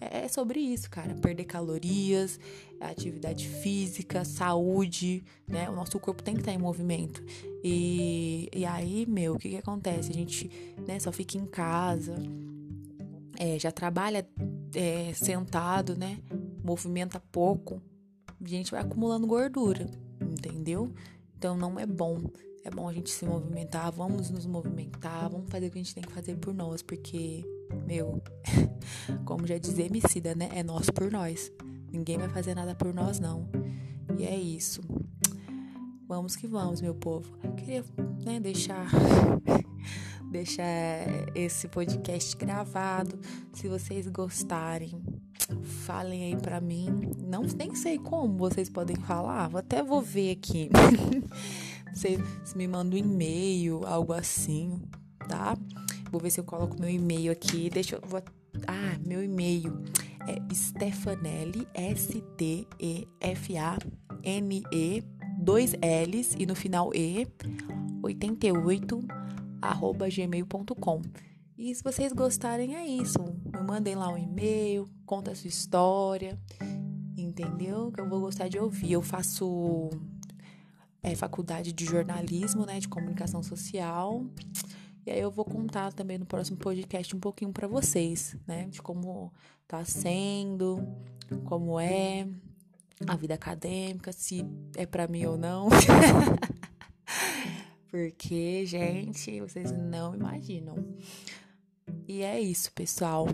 é, 0.00 0.24
é, 0.24 0.28
sobre 0.28 0.60
isso, 0.60 0.90
cara. 0.90 1.14
Perder 1.14 1.44
calorias, 1.44 2.38
atividade 2.80 3.48
física, 3.48 4.24
saúde, 4.24 5.24
né? 5.46 5.68
O 5.68 5.74
nosso 5.74 5.98
corpo 5.98 6.22
tem 6.22 6.34
que 6.34 6.40
estar 6.40 6.52
em 6.52 6.58
movimento. 6.58 7.22
E, 7.62 8.48
e 8.54 8.64
aí, 8.64 9.06
meu, 9.06 9.34
o 9.34 9.38
que 9.38 9.50
que 9.50 9.56
acontece? 9.56 10.10
A 10.10 10.14
gente 10.14 10.50
né, 10.86 10.98
só 10.98 11.10
fica 11.12 11.36
em 11.36 11.46
casa, 11.46 12.14
é, 13.38 13.58
já 13.58 13.72
trabalha 13.72 14.26
é, 14.74 15.12
sentado, 15.14 15.96
né? 15.96 16.18
Movimenta 16.62 17.20
pouco. 17.32 17.82
A 18.42 18.48
gente 18.48 18.70
vai 18.70 18.80
acumulando 18.80 19.26
gordura, 19.26 19.90
entendeu? 20.20 20.92
Então 21.36 21.56
não 21.56 21.78
é 21.78 21.86
bom. 21.86 22.22
É 22.64 22.70
bom 22.70 22.88
a 22.88 22.92
gente 22.92 23.10
se 23.10 23.26
movimentar, 23.26 23.92
vamos 23.92 24.30
nos 24.30 24.46
movimentar, 24.46 25.28
vamos 25.28 25.50
fazer 25.50 25.66
o 25.66 25.70
que 25.70 25.78
a 25.78 25.82
gente 25.82 25.94
tem 25.94 26.02
que 26.02 26.12
fazer 26.12 26.34
por 26.36 26.54
nós, 26.54 26.80
porque, 26.80 27.44
meu, 27.86 28.22
como 29.24 29.46
já 29.46 29.58
dizia 29.58 29.86
Emicida, 29.86 30.34
né? 30.34 30.50
É 30.54 30.62
nós 30.62 30.90
por 30.90 31.10
nós. 31.10 31.50
Ninguém 31.90 32.18
vai 32.18 32.28
fazer 32.28 32.54
nada 32.54 32.74
por 32.74 32.92
nós, 32.92 33.20
não. 33.20 33.48
E 34.18 34.24
é 34.24 34.36
isso. 34.36 34.82
Vamos 36.06 36.36
que 36.36 36.46
vamos, 36.46 36.80
meu 36.80 36.94
povo. 36.94 37.36
Eu 37.42 37.52
queria 37.52 37.84
né, 38.24 38.38
deixar 38.38 38.88
deixar 40.30 40.66
esse 41.34 41.68
podcast 41.68 42.36
gravado. 42.36 43.18
Se 43.52 43.68
vocês 43.68 44.08
gostarem, 44.08 45.00
falem 45.62 46.24
aí 46.24 46.36
pra 46.36 46.60
mim. 46.60 46.88
Não 47.18 47.42
nem 47.56 47.74
sei 47.74 47.98
como 47.98 48.36
vocês 48.36 48.68
podem 48.68 48.96
falar. 48.96 49.54
Até 49.56 49.82
vou 49.82 50.02
ver 50.02 50.32
aqui. 50.32 50.68
Você 51.94 52.18
se 52.44 52.56
me 52.58 52.66
manda 52.66 52.96
um 52.96 52.98
e-mail, 52.98 53.86
algo 53.86 54.12
assim, 54.12 54.82
tá? 55.28 55.56
Vou 56.10 56.20
ver 56.20 56.30
se 56.30 56.40
eu 56.40 56.44
coloco 56.44 56.80
meu 56.80 56.88
e-mail 56.88 57.32
aqui. 57.32 57.68
Deixa 57.70 57.96
eu. 57.96 58.00
Vou, 58.06 58.22
ah, 58.66 58.98
meu 59.06 59.22
e-mail 59.22 59.82
é 60.26 60.40
Stefanelli, 60.54 61.68
S-T-E-F-A-N-E, 61.74 62.64
dois 65.38 65.74
L's 65.74 66.34
e 66.38 66.46
no 66.46 66.54
final 66.54 66.94
E, 66.94 67.26
88, 68.02 69.00
arroba 69.60 70.08
gmail.com. 70.08 71.02
E 71.56 71.74
se 71.74 71.82
vocês 71.82 72.12
gostarem, 72.12 72.74
é 72.74 72.86
isso. 72.86 73.18
Me 73.44 73.62
mandem 73.62 73.94
lá 73.94 74.08
um 74.08 74.18
e-mail, 74.18 74.88
conta 75.06 75.30
a 75.30 75.34
sua 75.34 75.48
história, 75.48 76.38
entendeu? 77.16 77.92
Que 77.92 78.00
eu 78.00 78.08
vou 78.08 78.20
gostar 78.20 78.48
de 78.48 78.58
ouvir. 78.58 78.92
Eu 78.92 79.02
faço 79.02 79.90
é, 81.02 81.14
faculdade 81.14 81.72
de 81.72 81.84
jornalismo, 81.84 82.66
né, 82.66 82.80
de 82.80 82.88
comunicação 82.88 83.42
social. 83.42 84.24
E 85.06 85.10
aí 85.10 85.20
eu 85.20 85.30
vou 85.30 85.44
contar 85.44 85.92
também 85.92 86.16
no 86.16 86.24
próximo 86.24 86.56
podcast 86.56 87.14
um 87.14 87.20
pouquinho 87.20 87.52
para 87.52 87.68
vocês, 87.68 88.34
né, 88.46 88.66
de 88.70 88.80
como 88.80 89.30
tá 89.68 89.84
sendo, 89.84 90.82
como 91.44 91.78
é 91.78 92.26
a 93.06 93.14
vida 93.14 93.34
acadêmica, 93.34 94.12
se 94.12 94.46
é 94.76 94.86
para 94.86 95.06
mim 95.06 95.26
ou 95.26 95.36
não. 95.36 95.68
Porque, 97.90 98.64
gente, 98.66 99.40
vocês 99.40 99.70
não 99.70 100.14
imaginam. 100.14 100.74
E 102.08 102.22
é 102.22 102.40
isso, 102.40 102.72
pessoal. 102.72 103.26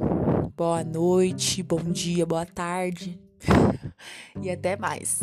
Boa 0.57 0.85
noite, 0.85 1.63
bom 1.63 1.83
dia, 1.83 2.27
boa 2.27 2.45
tarde. 2.45 3.19
e 4.43 4.51
até 4.51 4.77
mais. 4.77 5.21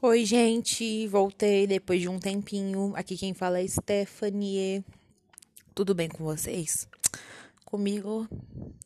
Oi, 0.00 0.24
gente, 0.24 1.06
voltei 1.08 1.66
depois 1.66 2.00
de 2.00 2.08
um 2.08 2.18
tempinho. 2.18 2.92
Aqui 2.94 3.16
quem 3.16 3.34
fala 3.34 3.60
é 3.60 3.66
Stephanie. 3.66 4.84
Tudo 5.74 5.94
bem 5.94 6.08
com 6.08 6.24
vocês? 6.24 6.88
comigo, 7.68 8.26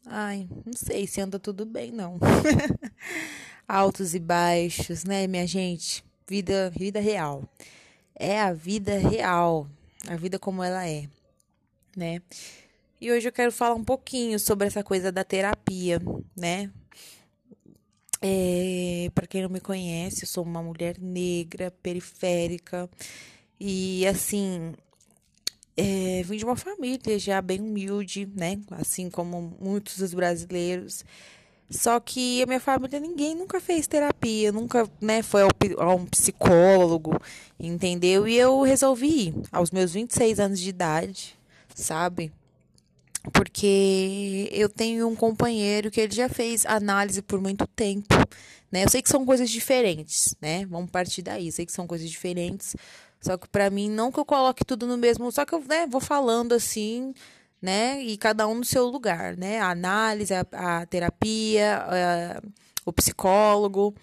ai, 0.05 0.49
não 0.67 0.73
sei 0.73 1.07
se 1.07 1.21
anda 1.21 1.39
tudo 1.39 1.65
bem, 1.65 1.93
não. 1.93 2.19
Altos 3.69 4.13
e 4.13 4.19
baixos, 4.19 5.05
né, 5.05 5.29
minha 5.29 5.47
gente? 5.47 6.05
Vida, 6.27 6.69
vida 6.71 6.99
real. 6.99 7.49
É 8.13 8.41
a 8.41 8.53
vida 8.53 8.99
real, 8.99 9.69
a 10.09 10.17
vida 10.17 10.37
como 10.37 10.65
ela 10.65 10.85
é, 10.89 11.09
né? 11.97 12.21
E 13.01 13.13
hoje 13.13 13.29
eu 13.29 13.33
quero 13.33 13.53
falar 13.53 13.77
um 13.77 13.85
pouquinho 13.85 14.37
sobre 14.37 14.67
essa 14.67 14.83
coisa 14.83 15.13
da 15.13 15.23
terapia, 15.23 16.03
né? 16.37 16.69
É, 18.23 19.11
para 19.15 19.27
quem 19.27 19.43
não 19.43 19.49
me 19.51 19.61
conhece, 19.61 20.23
eu 20.23 20.29
sou 20.29 20.45
uma 20.45 20.63
mulher 20.63 20.97
negra, 21.01 21.73
periférica, 21.83 22.89
e 23.59 24.07
assim, 24.07 24.73
é, 25.77 26.23
vim 26.25 26.37
de 26.37 26.45
uma 26.45 26.57
família 26.57 27.19
já 27.19 27.43
bem 27.43 27.61
humilde, 27.61 28.29
né? 28.35 28.61
Assim 28.71 29.11
como 29.11 29.57
muitos 29.61 29.99
dos 29.99 30.15
brasileiros. 30.15 31.05
Só 31.71 31.99
que 31.99 32.43
a 32.43 32.47
minha 32.47 32.61
família, 32.61 33.01
ninguém 33.01 33.35
nunca 33.35 33.61
fez 33.61 33.87
terapia, 33.87 34.53
nunca 34.53 34.89
né, 35.01 35.23
foi 35.23 35.43
ao, 35.43 35.51
a 35.79 35.95
um 35.95 36.05
psicólogo, 36.07 37.19
entendeu? 37.59 38.29
E 38.29 38.37
eu 38.37 38.63
resolvi 38.63 39.29
ir 39.29 39.35
aos 39.51 39.71
meus 39.71 39.93
26 39.93 40.39
anos 40.39 40.61
de 40.61 40.69
idade, 40.69 41.39
sabe? 41.75 42.33
Porque 43.31 44.49
eu 44.53 44.69
tenho 44.69 45.09
um 45.09 45.15
companheiro 45.15 45.91
que 45.91 46.01
ele 46.01 46.15
já 46.15 46.29
fez 46.29 46.67
análise 46.67 47.23
por 47.23 47.41
muito 47.41 47.67
tempo, 47.69 48.15
né? 48.71 48.85
Eu 48.85 48.91
sei 48.91 49.03
que 49.03 49.09
são 49.09 49.25
coisas 49.25 49.49
diferentes, 49.51 50.35
né? 50.41 50.67
Vamos 50.67 50.91
partir 50.91 51.23
daí. 51.23 51.47
Eu 51.47 51.53
sei 51.53 51.67
que 51.67 51.73
são 51.73 51.87
coisas 51.87 52.11
diferentes, 52.11 52.75
só 53.21 53.37
que 53.37 53.49
para 53.49 53.71
mim 53.71 53.89
não 53.89 54.11
que 54.11 54.19
eu 54.19 54.25
coloque 54.25 54.65
tudo 54.65 54.87
no 54.87 54.97
mesmo, 54.97 55.31
só 55.31 55.45
que 55.45 55.55
eu, 55.55 55.63
né, 55.69 55.87
vou 55.87 56.01
falando 56.01 56.53
assim, 56.53 57.15
né? 57.61 58.03
E 58.03 58.17
cada 58.17 58.49
um 58.49 58.57
no 58.57 58.65
seu 58.65 58.87
lugar, 58.87 59.37
né? 59.37 59.61
A 59.61 59.71
análise, 59.71 60.35
a, 60.35 60.45
a 60.53 60.87
terapia, 60.87 61.77
a, 61.79 62.43
o 62.85 62.93
psicólogo. 62.93 63.95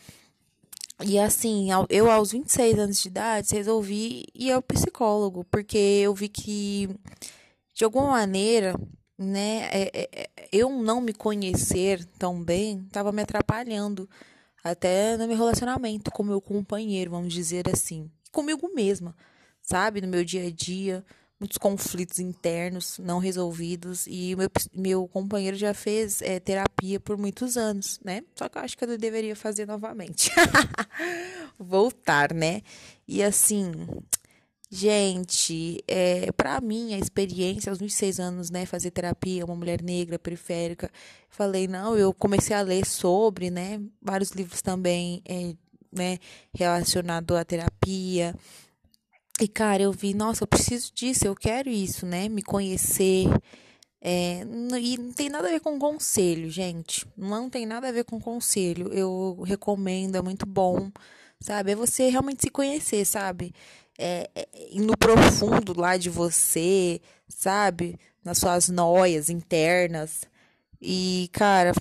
E 1.02 1.18
assim, 1.18 1.70
eu 1.90 2.12
aos 2.12 2.32
26 2.32 2.80
anos 2.80 3.02
de 3.02 3.08
idade 3.08 3.56
resolvi 3.56 4.26
ir 4.36 4.52
ao 4.52 4.62
psicólogo, 4.62 5.46
porque 5.46 5.78
eu 5.78 6.14
vi 6.14 6.28
que 6.28 6.90
de 7.74 7.86
alguma 7.86 8.12
maneira 8.12 8.76
né, 9.20 9.70
é, 9.72 9.92
é, 9.94 10.10
é, 10.14 10.50
eu 10.50 10.70
não 10.70 11.02
me 11.02 11.12
conhecer 11.12 12.06
tão 12.18 12.42
bem 12.42 12.86
estava 12.88 13.12
me 13.12 13.22
atrapalhando 13.22 14.10
até 14.64 15.18
no 15.18 15.28
meu 15.28 15.36
relacionamento 15.36 16.10
com 16.10 16.24
meu 16.24 16.40
companheiro, 16.40 17.12
vamos 17.12 17.34
dizer 17.34 17.68
assim, 17.70 18.10
comigo 18.32 18.72
mesma, 18.74 19.14
sabe, 19.62 20.00
no 20.00 20.08
meu 20.08 20.24
dia 20.24 20.48
a 20.48 20.50
dia, 20.50 21.04
muitos 21.40 21.58
conflitos 21.58 22.20
internos 22.20 23.00
não 23.00 23.20
resolvidos. 23.20 24.06
E 24.08 24.36
meu, 24.36 24.50
meu 24.74 25.08
companheiro 25.08 25.56
já 25.56 25.74
fez 25.74 26.22
é, 26.22 26.40
terapia 26.40 27.00
por 27.00 27.18
muitos 27.18 27.56
anos, 27.56 28.00
né? 28.04 28.24
Só 28.36 28.50
que 28.50 28.58
eu 28.58 28.62
acho 28.62 28.78
que 28.78 28.84
eu 28.84 28.98
deveria 28.98 29.36
fazer 29.36 29.66
novamente, 29.66 30.32
voltar, 31.58 32.34
né? 32.34 32.62
E 33.08 33.24
assim, 33.24 33.72
Gente, 34.72 35.84
é, 35.88 36.32
para 36.32 36.62
mim, 36.62 36.94
a 36.94 37.00
experiência 37.00 37.72
aos 37.72 37.80
26 37.80 38.20
anos, 38.20 38.52
né, 38.52 38.68
fazer 38.68 38.92
terapia, 38.92 39.44
uma 39.44 39.56
mulher 39.56 39.82
negra, 39.82 40.20
periférica, 40.20 40.92
falei, 41.28 41.68
não, 41.68 41.98
eu 41.98 42.14
comecei 42.14 42.56
a 42.56 42.62
ler 42.62 42.86
sobre, 42.86 43.50
né, 43.50 43.82
vários 44.00 44.30
livros 44.30 44.62
também, 44.62 45.24
é, 45.28 45.56
né, 45.92 46.20
relacionado 46.54 47.36
à 47.36 47.44
terapia. 47.44 48.36
E, 49.42 49.48
cara, 49.48 49.82
eu 49.82 49.92
vi, 49.92 50.14
nossa, 50.14 50.44
eu 50.44 50.48
preciso 50.48 50.92
disso, 50.94 51.26
eu 51.26 51.36
quero 51.36 51.70
isso, 51.70 52.06
né, 52.06 52.30
me 52.30 52.44
conhecer. 52.44 53.26
É, 54.02 54.42
e 54.82 54.98
não 54.98 55.12
tem 55.14 55.30
nada 55.30 55.48
a 55.48 55.52
ver 55.52 55.62
com 55.62 55.80
conselho, 55.80 56.50
gente. 56.50 57.06
Não 57.18 57.50
tem 57.50 57.66
nada 57.66 57.90
a 57.90 57.92
ver 57.92 58.06
com 58.06 58.20
conselho. 58.20 58.94
Eu 58.94 59.42
recomendo, 59.46 60.16
é 60.16 60.22
muito 60.22 60.46
bom, 60.46 60.92
sabe? 61.40 61.72
É 61.72 61.76
você 61.76 62.10
realmente 62.10 62.44
se 62.44 62.50
conhecer, 62.50 63.06
sabe? 63.06 63.54
É, 64.00 64.30
é, 64.34 64.48
no 64.76 64.98
profundo 64.98 65.78
lá 65.78 65.98
de 65.98 66.10
você, 66.10 67.02
sabe? 67.28 68.00
Nas 68.24 68.38
suas 68.38 68.70
noias 68.70 69.30
internas. 69.30 70.22
E, 70.82 71.30
cara, 71.34 71.74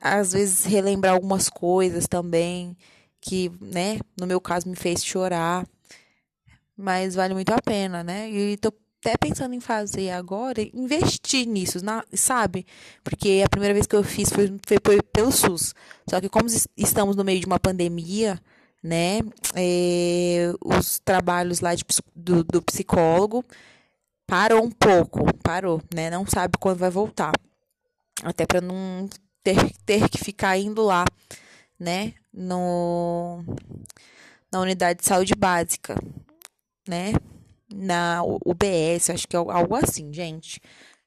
às 0.00 0.32
vezes 0.32 0.64
relembrar 0.64 1.14
algumas 1.14 1.50
coisas 1.50 2.06
também 2.06 2.76
que, 3.20 3.50
né, 3.60 3.98
no 4.18 4.26
meu 4.26 4.40
caso 4.40 4.68
me 4.68 4.76
fez 4.76 5.04
chorar. 5.04 5.66
Mas 6.76 7.14
vale 7.16 7.34
muito 7.34 7.50
a 7.50 7.60
pena, 7.60 8.04
né? 8.04 8.30
E 8.30 8.56
tô 8.56 8.72
até 9.00 9.16
pensando 9.18 9.54
em 9.54 9.60
fazer 9.60 10.10
agora, 10.10 10.62
investir 10.72 11.46
nisso, 11.46 11.84
na, 11.84 12.04
sabe? 12.14 12.66
Porque 13.02 13.42
a 13.44 13.48
primeira 13.48 13.74
vez 13.74 13.86
que 13.86 13.94
eu 13.94 14.02
fiz 14.02 14.30
foi, 14.30 14.50
foi 14.82 15.02
pelo 15.02 15.30
SUS. 15.30 15.74
Só 16.08 16.20
que 16.20 16.28
como 16.28 16.46
estamos 16.76 17.16
no 17.16 17.24
meio 17.24 17.40
de 17.40 17.46
uma 17.46 17.60
pandemia, 17.60 18.40
né? 18.84 19.20
É, 19.56 20.52
os 20.62 20.98
trabalhos 20.98 21.60
lá 21.60 21.74
de, 21.74 21.82
do, 22.14 22.44
do 22.44 22.60
psicólogo 22.60 23.42
parou 24.26 24.62
um 24.62 24.70
pouco, 24.70 25.20
parou, 25.42 25.82
né? 25.94 26.10
Não 26.10 26.26
sabe 26.26 26.58
quando 26.60 26.78
vai 26.78 26.90
voltar. 26.90 27.32
Até 28.22 28.44
para 28.44 28.60
não 28.60 29.08
ter, 29.42 29.56
ter 29.86 30.06
que 30.10 30.18
ficar 30.18 30.58
indo 30.58 30.82
lá, 30.82 31.06
né? 31.80 32.12
No, 32.30 33.42
na 34.52 34.60
unidade 34.60 35.00
de 35.00 35.06
saúde 35.06 35.34
básica, 35.34 35.96
né? 36.86 37.12
Na 37.72 38.22
UBS, 38.22 39.08
acho 39.10 39.26
que 39.26 39.34
é 39.34 39.38
algo 39.38 39.74
assim, 39.74 40.12
gente. 40.12 40.60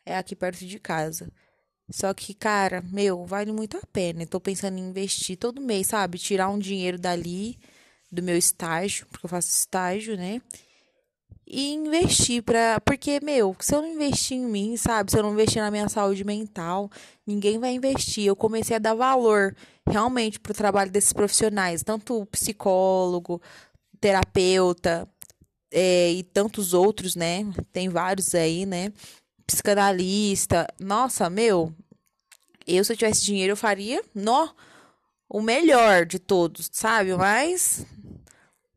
É 0.03 0.17
aqui 0.17 0.35
perto 0.35 0.65
de 0.65 0.79
casa. 0.79 1.31
Só 1.89 2.13
que, 2.13 2.33
cara, 2.33 2.83
meu, 2.91 3.25
vale 3.25 3.51
muito 3.51 3.77
a 3.77 3.81
pena. 3.91 4.23
Eu 4.23 4.27
tô 4.27 4.39
pensando 4.39 4.77
em 4.77 4.89
investir 4.89 5.37
todo 5.37 5.61
mês, 5.61 5.87
sabe? 5.87 6.17
Tirar 6.17 6.49
um 6.49 6.59
dinheiro 6.59 6.97
dali 6.99 7.57
do 8.11 8.21
meu 8.21 8.37
estágio, 8.37 9.05
porque 9.07 9.25
eu 9.25 9.29
faço 9.29 9.49
estágio, 9.49 10.17
né? 10.17 10.41
E 11.49 11.73
investir 11.73 12.43
para, 12.43 12.81
porque 12.81 13.21
meu, 13.23 13.55
se 13.59 13.73
eu 13.73 13.81
não 13.81 13.87
investir 13.93 14.37
em 14.37 14.45
mim, 14.45 14.75
sabe? 14.75 15.11
Se 15.11 15.17
eu 15.17 15.23
não 15.23 15.31
investir 15.31 15.61
na 15.61 15.71
minha 15.71 15.87
saúde 15.87 16.25
mental, 16.25 16.91
ninguém 17.25 17.57
vai 17.57 17.73
investir. 17.73 18.25
Eu 18.25 18.35
comecei 18.35 18.75
a 18.75 18.79
dar 18.79 18.93
valor 18.93 19.55
realmente 19.89 20.41
pro 20.41 20.53
trabalho 20.53 20.91
desses 20.91 21.13
profissionais, 21.13 21.83
tanto 21.83 22.25
psicólogo, 22.25 23.41
terapeuta, 24.01 25.07
é, 25.71 26.11
e 26.11 26.23
tantos 26.23 26.73
outros, 26.73 27.15
né? 27.15 27.45
Tem 27.71 27.89
vários 27.89 28.33
aí, 28.35 28.65
né? 28.65 28.91
Psicanalista. 29.47 30.67
Nossa, 30.79 31.29
meu, 31.29 31.73
eu 32.67 32.83
se 32.83 32.93
eu 32.93 32.97
tivesse 32.97 33.23
dinheiro 33.23 33.53
eu 33.53 33.57
faria, 33.57 34.03
nó, 34.13 34.49
o 35.29 35.41
melhor 35.41 36.05
de 36.05 36.19
todos, 36.19 36.69
sabe? 36.71 37.15
Mas 37.15 37.85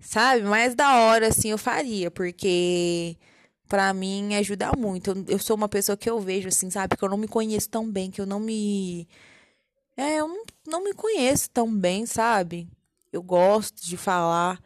sabe? 0.00 0.42
Mais 0.42 0.74
da 0.74 0.96
hora, 1.00 1.28
assim, 1.28 1.50
eu 1.50 1.58
faria, 1.58 2.10
porque 2.10 3.16
para 3.68 3.92
mim 3.94 4.34
ajuda 4.34 4.72
muito. 4.76 5.10
Eu, 5.10 5.24
eu, 5.28 5.38
sou 5.38 5.56
uma 5.56 5.68
pessoa 5.68 5.96
que 5.96 6.10
eu 6.10 6.20
vejo, 6.20 6.48
assim, 6.48 6.70
sabe? 6.70 6.96
Que 6.96 7.04
eu 7.04 7.08
não 7.08 7.16
me 7.16 7.28
conheço 7.28 7.68
tão 7.68 7.90
bem, 7.90 8.10
que 8.10 8.20
eu 8.20 8.26
não 8.26 8.40
me. 8.40 9.08
É, 9.96 10.16
eu 10.16 10.28
não, 10.28 10.44
não 10.66 10.84
me 10.84 10.94
conheço 10.94 11.50
tão 11.50 11.72
bem, 11.72 12.06
sabe? 12.06 12.68
Eu 13.12 13.22
gosto 13.22 13.84
de 13.84 13.96
falar, 13.96 14.60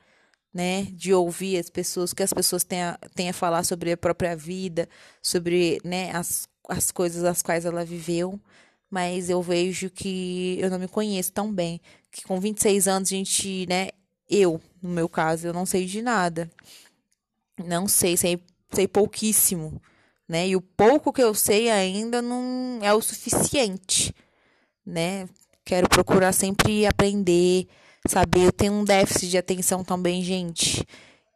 né? 0.55 0.85
De 0.93 1.13
ouvir 1.13 1.59
as 1.59 1.69
pessoas, 1.69 2.15
que 2.15 2.23
as 2.23 2.33
pessoas 2.33 2.63
têm 2.63 2.83
a, 2.83 2.99
têm 3.15 3.29
a 3.29 3.33
falar 3.33 3.65
sobre 3.65 3.91
a 3.91 3.97
própria 3.97 4.37
vida, 4.37 4.89
sobre, 5.21 5.81
né, 5.85 6.13
as, 6.13 6.49
as 6.69 6.93
coisas 6.93 7.25
as 7.25 7.43
quais 7.43 7.65
ela 7.65 7.85
viveu. 7.85 8.41
Mas 8.89 9.29
eu 9.29 9.43
vejo 9.43 9.91
que 9.91 10.57
eu 10.61 10.71
não 10.71 10.79
me 10.79 10.87
conheço 10.87 11.33
tão 11.33 11.53
bem. 11.53 11.81
Que 12.13 12.23
com 12.23 12.39
26 12.39 12.87
anos 12.87 13.09
a 13.09 13.17
gente, 13.17 13.67
né, 13.67 13.89
eu, 14.31 14.61
no 14.81 14.91
meu 14.91 15.09
caso, 15.09 15.49
eu 15.49 15.53
não 15.53 15.67
sei 15.67 15.87
de 15.87 16.01
nada. 16.01 16.49
Não 17.59 17.89
sei, 17.89 18.17
sei, 18.17 18.41
sei 18.73 18.87
pouquíssimo, 18.87 19.81
né? 20.29 20.49
E 20.49 20.57
o 20.57 20.61
pouco 20.61 21.13
que 21.13 21.23
eu 21.23 21.35
sei 21.35 21.71
ainda 21.71 22.21
não 22.23 22.79
é 22.83 22.93
o 22.93 23.01
suficiente, 23.01 24.15
né? 24.87 25.29
Quero 25.65 25.89
procurar 25.89 26.33
sempre 26.33 26.87
aprender, 26.87 27.67
saber. 28.07 28.47
Eu 28.47 28.53
tenho 28.53 28.73
um 28.73 28.85
déficit 28.85 29.31
de 29.31 29.39
atenção 29.39 29.83
também, 29.83 30.23
gente, 30.23 30.87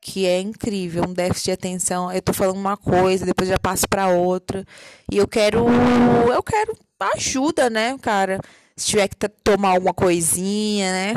que 0.00 0.26
é 0.26 0.40
incrível, 0.40 1.04
um 1.08 1.12
déficit 1.12 1.46
de 1.46 1.52
atenção. 1.52 2.12
Eu 2.12 2.22
tô 2.22 2.32
falando 2.32 2.56
uma 2.58 2.76
coisa, 2.76 3.26
depois 3.26 3.48
já 3.48 3.58
passo 3.58 3.88
para 3.88 4.08
outra, 4.08 4.64
e 5.10 5.16
eu 5.16 5.26
quero 5.26 5.66
eu 6.32 6.42
quero 6.42 6.76
ajuda, 7.14 7.70
né, 7.70 7.96
cara? 7.98 8.40
Se 8.76 8.86
tiver 8.86 9.08
que 9.08 9.28
tomar 9.42 9.70
alguma 9.70 9.92
coisinha, 9.92 10.92
né? 10.92 11.14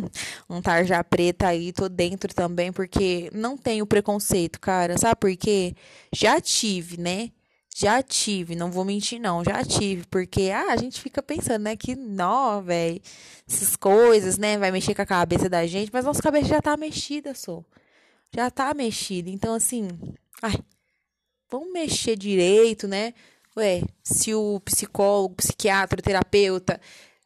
um 0.50 0.60
tarja 0.60 1.04
preta 1.04 1.48
aí, 1.48 1.72
tô 1.72 1.88
dentro 1.88 2.34
também, 2.34 2.72
porque 2.72 3.30
não 3.32 3.56
tenho 3.56 3.86
preconceito, 3.86 4.60
cara. 4.60 4.98
Sabe 4.98 5.16
por 5.16 5.36
quê? 5.36 5.74
Já 6.12 6.40
tive, 6.40 6.98
né? 6.98 7.30
Já 7.78 8.02
tive, 8.02 8.56
não 8.56 8.70
vou 8.70 8.86
mentir, 8.86 9.20
não. 9.20 9.44
Já 9.44 9.62
tive, 9.62 10.06
porque 10.06 10.50
ah, 10.50 10.72
a 10.72 10.76
gente 10.78 10.98
fica 10.98 11.22
pensando, 11.22 11.64
né? 11.64 11.76
Que 11.76 11.94
nó, 11.94 12.62
velho. 12.62 13.02
Essas 13.46 13.76
coisas, 13.76 14.38
né? 14.38 14.56
Vai 14.56 14.70
mexer 14.70 14.94
com 14.94 15.02
a 15.02 15.06
cabeça 15.06 15.46
da 15.46 15.66
gente, 15.66 15.90
mas 15.92 16.06
nossa 16.06 16.22
cabeça 16.22 16.46
já 16.46 16.62
tá 16.62 16.74
mexida, 16.74 17.34
só. 17.34 17.62
Já 18.34 18.50
tá 18.50 18.72
mexida. 18.72 19.28
Então, 19.28 19.54
assim, 19.54 19.88
ai, 20.42 20.54
vamos 21.50 21.70
mexer 21.70 22.16
direito, 22.16 22.88
né? 22.88 23.12
Ué, 23.54 23.82
se 24.02 24.34
o 24.34 24.58
psicólogo, 24.60 25.34
psiquiatra, 25.34 26.00
terapeuta 26.00 26.80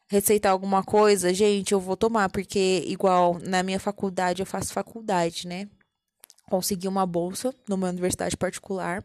receitar 0.09 0.51
alguma 0.51 0.83
coisa, 0.83 1.33
gente, 1.33 1.71
eu 1.71 1.79
vou 1.79 1.95
tomar, 1.95 2.29
porque 2.29 2.83
igual 2.87 3.39
na 3.39 3.63
minha 3.63 3.79
faculdade, 3.79 4.41
eu 4.41 4.45
faço 4.45 4.73
faculdade, 4.73 5.47
né? 5.47 5.69
Consegui 6.49 6.89
uma 6.89 7.05
bolsa 7.05 7.55
numa 7.69 7.87
universidade 7.87 8.35
particular 8.35 9.01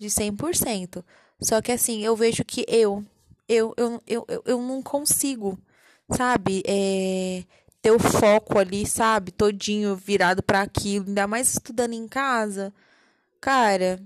de 0.00 0.08
100%. 0.08 1.04
Só 1.40 1.60
que 1.60 1.70
assim, 1.70 2.02
eu 2.02 2.16
vejo 2.16 2.44
que 2.44 2.64
eu, 2.66 3.04
eu, 3.46 3.74
eu, 3.76 4.02
eu, 4.06 4.42
eu, 4.46 4.62
não 4.62 4.82
consigo, 4.82 5.58
sabe? 6.10 6.62
É, 6.66 7.44
ter 7.82 7.90
o 7.90 7.98
foco 7.98 8.58
ali, 8.58 8.86
sabe? 8.86 9.30
Todinho 9.30 9.94
virado 9.94 10.42
para 10.42 10.62
aquilo, 10.62 11.06
ainda 11.06 11.26
mais 11.26 11.52
estudando 11.52 11.92
em 11.92 12.08
casa. 12.08 12.72
Cara, 13.40 14.02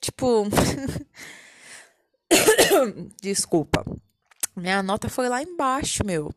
tipo. 0.00 0.44
Desculpa. 3.20 3.84
Minha 4.56 4.82
nota 4.82 5.08
foi 5.08 5.28
lá 5.28 5.42
embaixo, 5.42 6.04
meu. 6.04 6.32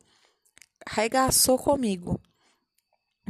Arregaçou 0.86 1.58
comigo. 1.58 2.20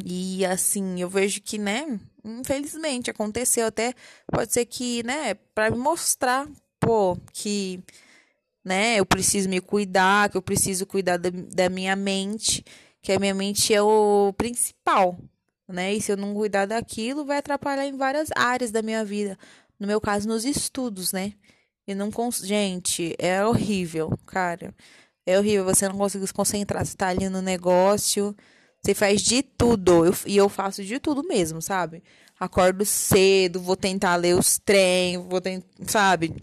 E 0.04 0.44
assim, 0.44 1.00
eu 1.00 1.08
vejo 1.08 1.40
que, 1.42 1.58
né, 1.58 2.00
infelizmente 2.24 3.10
aconteceu 3.10 3.66
até 3.66 3.94
pode 4.30 4.52
ser 4.52 4.64
que, 4.66 5.02
né, 5.02 5.34
para 5.54 5.70
me 5.70 5.78
mostrar, 5.78 6.48
pô, 6.78 7.16
que 7.32 7.82
né, 8.64 8.96
eu 9.00 9.06
preciso 9.06 9.48
me 9.48 9.60
cuidar, 9.60 10.28
que 10.28 10.36
eu 10.36 10.42
preciso 10.42 10.86
cuidar 10.86 11.16
da, 11.16 11.30
da 11.30 11.68
minha 11.68 11.96
mente, 11.96 12.64
que 13.02 13.12
a 13.12 13.18
minha 13.18 13.34
mente 13.34 13.74
é 13.74 13.82
o 13.82 14.32
principal, 14.36 15.18
né? 15.68 15.94
E 15.94 16.00
se 16.00 16.12
eu 16.12 16.16
não 16.16 16.34
cuidar 16.34 16.66
daquilo, 16.66 17.24
vai 17.24 17.38
atrapalhar 17.38 17.86
em 17.86 17.96
várias 17.96 18.28
áreas 18.36 18.70
da 18.70 18.82
minha 18.82 19.04
vida. 19.04 19.38
No 19.78 19.86
meu 19.86 20.00
caso, 20.00 20.28
nos 20.28 20.44
estudos, 20.44 21.12
né? 21.12 21.32
E 21.86 21.94
não 21.94 22.10
cons... 22.10 22.38
gente, 22.38 23.14
é 23.18 23.44
horrível, 23.44 24.10
cara. 24.26 24.74
É 25.26 25.38
horrível, 25.38 25.64
você 25.64 25.88
não 25.88 25.96
consegue 25.96 26.26
se 26.26 26.32
concentrar, 26.32 26.84
você 26.84 26.96
tá 26.96 27.08
ali 27.08 27.28
no 27.28 27.40
negócio, 27.42 28.34
você 28.82 28.94
faz 28.94 29.22
de 29.22 29.42
tudo. 29.42 30.04
Eu, 30.04 30.14
e 30.26 30.36
eu 30.36 30.48
faço 30.48 30.82
de 30.82 30.98
tudo 30.98 31.22
mesmo, 31.22 31.60
sabe? 31.60 32.02
Acordo 32.38 32.84
cedo, 32.84 33.60
vou 33.60 33.76
tentar 33.76 34.16
ler 34.16 34.34
os 34.34 34.58
trem, 34.58 35.18
vou 35.18 35.40
tentar, 35.40 35.66
sabe? 35.86 36.34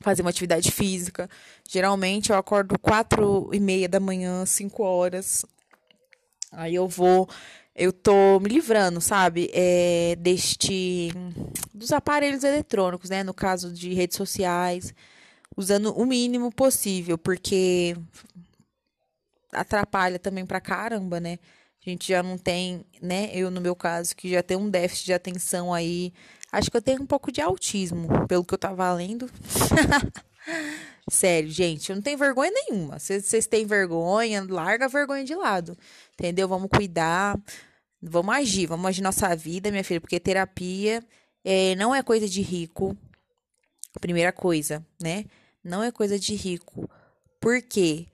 Fazer 0.00 0.22
uma 0.22 0.30
atividade 0.30 0.70
física. 0.70 1.28
Geralmente 1.68 2.30
eu 2.30 2.36
acordo 2.36 2.78
quatro 2.78 3.50
e 3.52 3.58
meia 3.58 3.88
da 3.88 3.98
manhã, 3.98 4.46
cinco 4.46 4.84
horas. 4.84 5.44
Aí 6.52 6.74
eu 6.74 6.86
vou 6.86 7.28
eu 7.74 7.92
tô 7.92 8.38
me 8.38 8.48
livrando, 8.48 9.00
sabe, 9.00 9.50
é, 9.52 10.14
deste 10.20 11.10
dos 11.72 11.90
aparelhos 11.90 12.44
eletrônicos, 12.44 13.10
né, 13.10 13.24
no 13.24 13.34
caso 13.34 13.72
de 13.72 13.92
redes 13.92 14.16
sociais, 14.16 14.94
usando 15.56 15.92
o 15.92 16.06
mínimo 16.06 16.52
possível, 16.52 17.18
porque 17.18 17.96
atrapalha 19.52 20.20
também 20.20 20.46
pra 20.46 20.60
caramba, 20.60 21.18
né? 21.18 21.38
A 21.86 21.90
gente 21.90 22.08
já 22.08 22.22
não 22.22 22.38
tem, 22.38 22.84
né, 23.02 23.30
eu 23.34 23.50
no 23.50 23.60
meu 23.60 23.76
caso 23.76 24.16
que 24.16 24.30
já 24.30 24.42
tem 24.42 24.56
um 24.56 24.70
déficit 24.70 25.06
de 25.06 25.12
atenção 25.12 25.72
aí, 25.72 26.14
acho 26.50 26.70
que 26.70 26.76
eu 26.76 26.82
tenho 26.82 27.02
um 27.02 27.06
pouco 27.06 27.30
de 27.30 27.42
autismo, 27.42 28.26
pelo 28.26 28.44
que 28.44 28.54
eu 28.54 28.58
tava 28.58 28.90
lendo. 28.94 29.30
Sério, 31.10 31.50
gente, 31.50 31.90
eu 31.90 31.96
não 31.96 32.02
tenho 32.02 32.16
vergonha 32.16 32.50
nenhuma. 32.50 32.98
Vocês 32.98 33.46
têm 33.46 33.66
vergonha, 33.66 34.46
larga 34.48 34.86
a 34.86 34.88
vergonha 34.88 35.22
de 35.22 35.34
lado. 35.34 35.76
Entendeu? 36.14 36.48
Vamos 36.48 36.70
cuidar, 36.74 37.38
vamos 38.00 38.34
agir, 38.34 38.66
vamos 38.66 38.86
agir 38.86 39.02
nossa 39.02 39.36
vida, 39.36 39.70
minha 39.70 39.84
filha, 39.84 40.00
porque 40.00 40.18
terapia 40.18 41.04
é, 41.44 41.74
não 41.74 41.94
é 41.94 42.02
coisa 42.02 42.26
de 42.26 42.40
rico. 42.40 42.96
Primeira 44.00 44.32
coisa, 44.32 44.84
né? 45.02 45.26
Não 45.62 45.82
é 45.82 45.92
coisa 45.92 46.18
de 46.18 46.34
rico. 46.34 46.88
Porque 47.38 48.06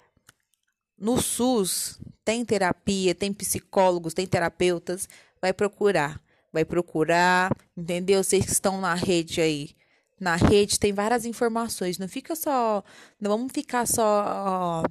no 1.00 1.20
SUS 1.20 1.98
tem 2.24 2.44
terapia, 2.44 3.14
tem 3.14 3.32
psicólogos, 3.32 4.14
tem 4.14 4.26
terapeutas. 4.26 5.08
Vai 5.40 5.52
procurar. 5.52 6.20
Vai 6.52 6.64
procurar, 6.64 7.56
entendeu? 7.76 8.22
Vocês 8.22 8.44
que 8.44 8.52
estão 8.52 8.80
na 8.80 8.94
rede 8.94 9.40
aí 9.40 9.74
na 10.20 10.36
rede 10.36 10.78
tem 10.78 10.92
várias 10.92 11.24
informações. 11.24 11.98
Não 11.98 12.06
fica 12.06 12.36
só. 12.36 12.84
Não 13.18 13.30
vamos 13.30 13.50
ficar 13.52 13.86
só 13.86 14.84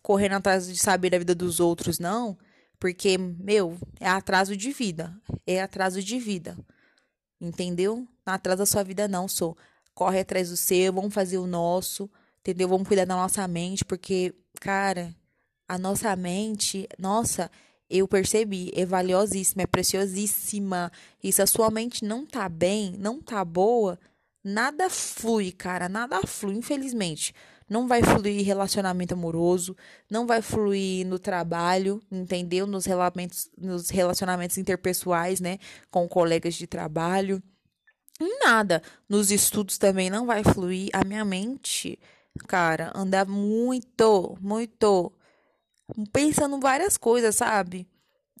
correndo 0.00 0.34
atrás 0.36 0.68
de 0.68 0.78
saber 0.78 1.10
da 1.10 1.18
vida 1.18 1.34
dos 1.34 1.58
outros, 1.58 1.98
não. 1.98 2.38
Porque, 2.78 3.18
meu, 3.18 3.76
é 3.98 4.08
atraso 4.08 4.56
de 4.56 4.70
vida. 4.70 5.12
É 5.44 5.60
atraso 5.60 6.00
de 6.00 6.18
vida. 6.20 6.56
Entendeu? 7.40 8.06
Não 8.24 8.34
atrasa 8.34 8.62
a 8.62 8.66
sua 8.66 8.84
vida, 8.84 9.08
não, 9.08 9.26
sou. 9.26 9.58
Corre 9.92 10.20
atrás 10.20 10.48
do 10.50 10.56
seu, 10.56 10.92
vamos 10.92 11.12
fazer 11.12 11.38
o 11.38 11.46
nosso. 11.46 12.08
Entendeu? 12.40 12.68
Vamos 12.68 12.86
cuidar 12.86 13.04
da 13.04 13.16
nossa 13.16 13.46
mente, 13.48 13.84
porque, 13.84 14.32
cara, 14.60 15.12
a 15.68 15.76
nossa 15.76 16.16
mente, 16.16 16.88
nossa, 16.98 17.50
eu 17.90 18.08
percebi, 18.08 18.72
é 18.74 18.86
valiosíssima, 18.86 19.62
é 19.62 19.66
preciosíssima. 19.66 20.90
E 21.22 21.32
se 21.32 21.42
a 21.42 21.46
sua 21.46 21.70
mente 21.70 22.04
não 22.04 22.24
tá 22.26 22.48
bem, 22.48 22.94
não 22.98 23.20
tá 23.20 23.44
boa, 23.44 23.98
nada 24.42 24.88
flui, 24.88 25.52
cara, 25.52 25.88
nada 25.88 26.20
flui, 26.26 26.54
infelizmente. 26.54 27.34
Não 27.68 27.86
vai 27.86 28.02
fluir 28.02 28.46
relacionamento 28.46 29.12
amoroso, 29.12 29.76
não 30.10 30.26
vai 30.26 30.40
fluir 30.40 31.06
no 31.06 31.18
trabalho, 31.18 32.00
entendeu? 32.10 32.66
Nos 32.66 32.86
relacionamentos, 32.86 33.50
nos 33.58 33.90
relacionamentos 33.90 34.56
interpessoais, 34.56 35.38
né, 35.38 35.58
com 35.90 36.08
colegas 36.08 36.54
de 36.54 36.66
trabalho. 36.66 37.42
Nada. 38.42 38.82
Nos 39.08 39.30
estudos 39.30 39.76
também 39.76 40.08
não 40.08 40.26
vai 40.26 40.42
fluir. 40.42 40.88
A 40.94 41.04
minha 41.04 41.24
mente, 41.24 41.98
cara, 42.46 42.90
anda 42.94 43.24
muito, 43.26 44.36
muito 44.40 45.12
pensando 46.12 46.60
várias 46.60 46.96
coisas, 46.96 47.36
sabe? 47.36 47.86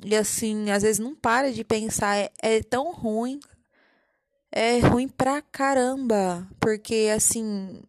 E 0.04 0.14
assim, 0.14 0.70
às 0.70 0.82
vezes 0.82 0.98
não 0.98 1.14
para 1.14 1.52
de 1.52 1.64
pensar, 1.64 2.16
é, 2.16 2.30
é 2.40 2.62
tão 2.62 2.92
ruim, 2.92 3.40
é 4.50 4.78
ruim 4.78 5.08
pra 5.08 5.42
caramba. 5.42 6.46
Porque, 6.60 7.10
assim. 7.14 7.82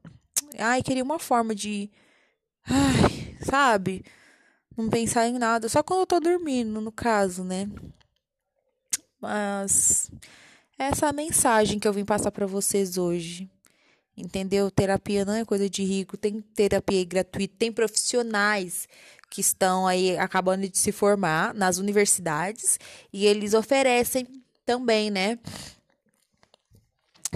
Ai, 0.58 0.82
queria 0.82 1.04
uma 1.04 1.20
forma 1.20 1.56
de. 1.56 1.90
Ai, 2.66 3.38
sabe? 3.44 4.04
Não 4.78 4.90
pensar 4.90 5.28
em 5.28 5.38
nada. 5.38 5.70
Só 5.70 5.84
quando 5.84 6.02
eu 6.02 6.08
tô 6.08 6.20
dormindo, 6.20 6.82
no 6.82 6.92
caso, 6.92 7.44
né? 7.44 7.70
Mas. 9.22 10.12
Essa 10.78 11.08
é 11.08 11.10
a 11.10 11.14
mensagem 11.14 11.78
que 11.78 11.88
eu 11.88 11.94
vim 11.94 12.06
passar 12.06 12.32
para 12.32 12.46
vocês 12.46 12.98
hoje. 12.98 13.50
Entendeu? 14.16 14.70
Terapia 14.70 15.24
não 15.24 15.34
é 15.34 15.46
coisa 15.46 15.70
de 15.70 15.84
rico, 15.84 16.18
tem 16.18 16.42
terapia 16.42 17.06
gratuita, 17.06 17.56
tem 17.58 17.72
profissionais 17.72 18.88
que 19.30 19.42
estão 19.42 19.86
aí 19.86 20.18
acabando 20.18 20.68
de 20.68 20.78
se 20.78 20.92
formar 20.92 21.54
nas 21.54 21.78
universidades 21.78 22.80
e 23.14 23.26
eles 23.26 23.54
oferecem 23.54 24.28
também, 24.66 25.10
né? 25.12 25.38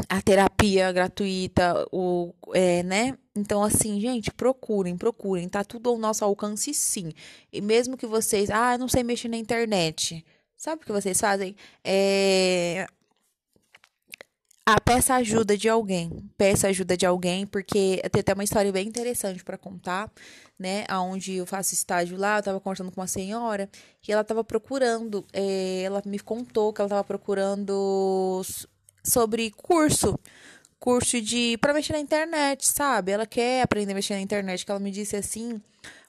a 0.09 0.21
terapia 0.21 0.91
gratuita, 0.91 1.85
o, 1.91 2.33
é, 2.53 2.83
né? 2.83 3.17
Então, 3.35 3.63
assim, 3.63 3.99
gente, 3.99 4.31
procurem, 4.31 4.97
procurem. 4.97 5.47
Tá 5.47 5.63
tudo 5.63 5.89
ao 5.89 5.97
nosso 5.97 6.23
alcance, 6.25 6.73
sim. 6.73 7.11
E 7.51 7.61
mesmo 7.61 7.97
que 7.97 8.05
vocês, 8.05 8.49
ah, 8.49 8.77
não 8.77 8.87
sei 8.87 9.03
mexer 9.03 9.27
na 9.27 9.37
internet. 9.37 10.25
Sabe 10.55 10.81
o 10.81 10.85
que 10.85 10.91
vocês 10.91 11.19
fazem? 11.19 11.55
É. 11.83 12.87
Ah, 14.65 14.79
peça 14.79 15.15
ajuda 15.15 15.57
de 15.57 15.67
alguém. 15.67 16.09
Peça 16.37 16.69
ajuda 16.69 16.95
de 16.95 17.05
alguém, 17.05 17.45
porque 17.45 18.01
tem 18.11 18.21
até 18.21 18.33
uma 18.33 18.45
história 18.45 18.71
bem 18.71 18.87
interessante 18.87 19.43
para 19.43 19.57
contar, 19.57 20.09
né? 20.57 20.85
Onde 20.89 21.35
eu 21.35 21.45
faço 21.45 21.73
estágio 21.73 22.17
lá, 22.17 22.37
eu 22.37 22.43
tava 22.43 22.59
conversando 22.61 22.89
com 22.89 23.01
uma 23.01 23.07
senhora 23.07 23.69
e 24.07 24.11
ela 24.11 24.23
tava 24.23 24.41
procurando, 24.41 25.25
é, 25.33 25.81
ela 25.83 26.01
me 26.05 26.17
contou 26.17 26.71
que 26.71 26.79
ela 26.79 26.89
tava 26.89 27.03
procurando 27.03 28.41
sobre 29.03 29.51
curso, 29.51 30.17
curso 30.79 31.21
de 31.21 31.57
para 31.59 31.73
mexer 31.73 31.93
na 31.93 31.99
internet, 31.99 32.65
sabe? 32.67 33.11
Ela 33.11 33.25
quer 33.25 33.63
aprender 33.63 33.91
a 33.91 33.95
mexer 33.95 34.13
na 34.13 34.21
internet, 34.21 34.65
que 34.65 34.71
ela 34.71 34.79
me 34.79 34.91
disse 34.91 35.17
assim, 35.17 35.61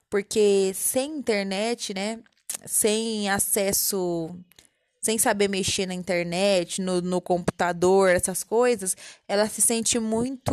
porque 0.09 0.71
sem 0.73 1.17
internet, 1.17 1.93
né, 1.93 2.19
sem 2.65 3.29
acesso, 3.29 4.33
sem 5.05 5.19
saber 5.19 5.47
mexer 5.47 5.85
na 5.85 5.93
internet, 5.93 6.81
no, 6.81 6.99
no 6.99 7.21
computador, 7.21 8.09
essas 8.09 8.43
coisas, 8.43 8.97
ela 9.27 9.47
se 9.47 9.61
sente 9.61 9.99
muito 9.99 10.51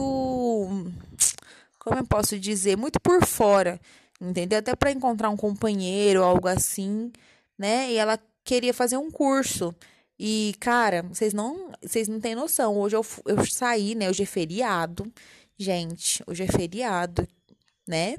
como 1.79 1.99
eu 1.99 2.07
posso 2.07 2.38
dizer, 2.38 2.77
muito 2.77 3.01
por 3.01 3.25
fora, 3.27 3.81
entendeu? 4.21 4.59
Até 4.59 4.77
para 4.77 4.93
encontrar 4.93 5.31
um 5.31 5.37
companheiro, 5.37 6.23
algo 6.23 6.47
assim, 6.47 7.11
né? 7.59 7.91
E 7.91 7.97
ela 7.97 8.19
queria 8.45 8.75
fazer 8.75 8.99
um 8.99 9.11
curso. 9.11 9.75
E, 10.19 10.55
cara, 10.61 11.03
vocês 11.03 11.33
não, 11.33 11.73
vocês 11.83 12.07
não 12.07 12.21
têm 12.21 12.35
noção. 12.35 12.79
Hoje 12.79 12.95
eu, 12.95 13.05
eu 13.25 13.45
saí, 13.47 13.95
né? 13.95 14.09
Hoje 14.09 14.23
é 14.23 14.27
feriado. 14.27 15.11
Gente, 15.59 16.23
hoje 16.27 16.45
é 16.45 16.47
feriado, 16.47 17.27
né? 17.88 18.17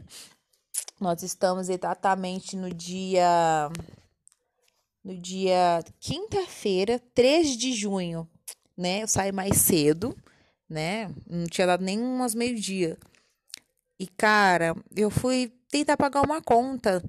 Nós 1.00 1.22
estamos 1.22 1.69
exatamente 1.69 2.58
no 2.58 2.74
dia. 2.74 3.69
No 5.04 5.18
dia 5.18 5.84
quinta-feira, 6.00 7.00
3 7.13 7.58
de 7.58 7.74
junho, 7.74 8.28
né? 8.78 9.04
Eu 9.04 9.08
saí 9.08 9.32
mais 9.32 9.58
cedo, 9.58 10.16
né? 10.70 11.13
Não 11.30 11.46
tinha 11.46 11.68
dado 11.68 11.84
nem 11.84 12.00
umas 12.00 12.34
meio-dia. 12.34 12.98
E, 14.00 14.08
cara, 14.08 14.76
eu 14.96 15.10
fui 15.10 15.52
tentar 15.70 15.98
pagar 15.98 16.22
uma 16.22 16.42
conta. 16.42 17.04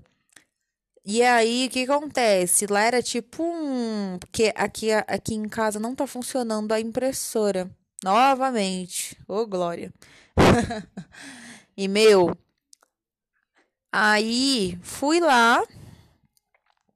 E 1.04 1.22
aí, 1.22 1.66
o 1.66 1.70
que 1.70 1.84
acontece? 1.84 2.66
Lá 2.66 2.82
era 2.82 3.02
tipo 3.02 3.42
um. 3.42 4.18
Porque 4.18 4.52
aqui, 4.56 4.90
aqui 4.92 5.34
em 5.34 5.48
casa 5.48 5.78
não 5.78 5.94
tá 5.94 6.06
funcionando 6.06 6.72
a 6.72 6.80
impressora. 6.80 7.70
Novamente. 8.02 9.16
Ô, 9.28 9.40
oh, 9.40 9.46
glória. 9.46 9.92
e, 11.76 11.88
meu. 11.88 12.36
Aí, 13.92 14.78
fui 14.82 15.20
lá. 15.20 15.62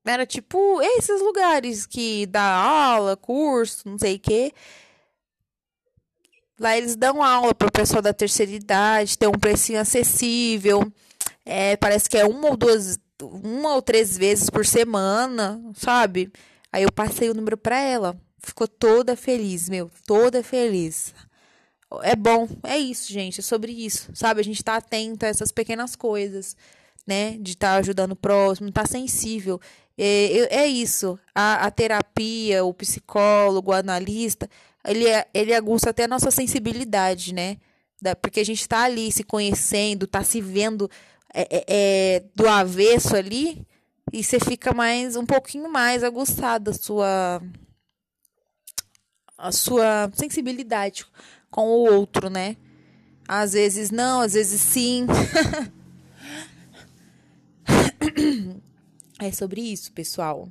Era 0.09 0.27
tipo 0.27 0.81
esses 0.81 1.21
lugares 1.21 1.87
que 1.87 2.27
dá 2.27 2.42
aula, 2.42 3.16
curso, 3.16 3.88
não 3.88 3.99
sei 3.99 4.16
o 4.16 4.21
quê. 4.21 4.53
Lá 6.59 6.77
eles 6.77 6.97
dão 6.97 7.23
aula 7.23 7.55
para 7.55 7.68
o 7.68 7.73
pessoal 7.73 8.03
da 8.03 8.12
terceira 8.12 8.51
idade, 8.51 9.16
tem 9.16 9.29
um 9.29 9.33
precinho 9.33 9.81
acessível. 9.81 10.92
É, 11.44 11.77
parece 11.77 12.09
que 12.09 12.18
é 12.18 12.25
uma 12.27 12.49
ou 12.51 12.57
duas, 12.57 12.99
uma 13.23 13.75
ou 13.75 13.83
três 13.83 14.16
vezes 14.18 14.51
por 14.51 14.66
semana, 14.66 15.61
sabe? 15.75 16.33
Aí 16.73 16.83
eu 16.83 16.92
passei 16.92 17.31
o 17.31 17.35
número 17.35 17.57
para 17.57 17.81
ela. 17.81 18.18
Ficou 18.40 18.66
toda 18.66 19.16
feliz, 19.16 19.68
meu, 19.68 19.90
toda 20.07 20.42
feliz. 20.42 21.14
É 22.03 22.14
bom, 22.14 22.49
é 22.64 22.77
isso, 22.77 23.11
gente, 23.12 23.40
é 23.40 23.42
sobre 23.42 23.73
isso, 23.73 24.11
sabe? 24.14 24.40
A 24.40 24.44
gente 24.44 24.62
tá 24.62 24.77
atento 24.77 25.25
a 25.25 25.29
essas 25.29 25.51
pequenas 25.51 25.97
coisas, 25.97 26.57
né? 27.07 27.38
De 27.38 27.53
estar 27.53 27.75
tá 27.75 27.79
ajudando 27.79 28.12
o 28.12 28.16
próximo, 28.16 28.71
tá 28.71 28.85
sensível. 28.85 29.61
É, 29.99 30.61
é 30.63 30.67
isso. 30.67 31.19
A, 31.35 31.67
a 31.67 31.71
terapia, 31.73 32.65
o 32.65 32.73
psicólogo, 32.73 33.73
o 33.73 33.75
analista, 33.75 34.49
ele, 34.87 35.09
é, 35.09 35.27
ele 35.35 35.53
aguça 35.53 35.91
até 35.91 36.05
a 36.05 36.09
nossa 36.09 36.31
sensibilidade, 36.31 37.35
né? 37.35 37.57
Da, 38.01 38.15
porque 38.15 38.39
a 38.39 38.45
gente 38.45 38.61
está 38.61 38.85
ali 38.85 39.11
se 39.11 39.25
conhecendo, 39.25 40.05
está 40.05 40.23
se 40.23 40.41
vendo 40.41 40.89
é, 41.35 41.49
é, 41.51 41.65
é, 41.69 42.25
do 42.35 42.49
avesso 42.49 43.17
ali, 43.17 43.67
e 44.13 44.23
você 44.23 44.39
fica 44.39 44.73
mais 44.73 45.17
um 45.17 45.27
pouquinho 45.27 45.69
mais 45.69 46.05
aguçado 46.05 46.71
a 46.71 46.75
sua 46.75 47.43
a 49.37 49.53
sua 49.53 50.11
sensibilidade 50.15 51.07
com 51.51 51.69
o 51.69 51.93
outro, 51.93 52.31
né? 52.31 52.57
Às 53.27 53.53
vezes 53.53 53.91
não, 53.91 54.21
às 54.21 54.33
vezes 54.33 54.61
sim. 54.61 55.07
é 59.18 59.33
sobre 59.33 59.61
isso, 59.61 59.92
pessoal. 59.92 60.48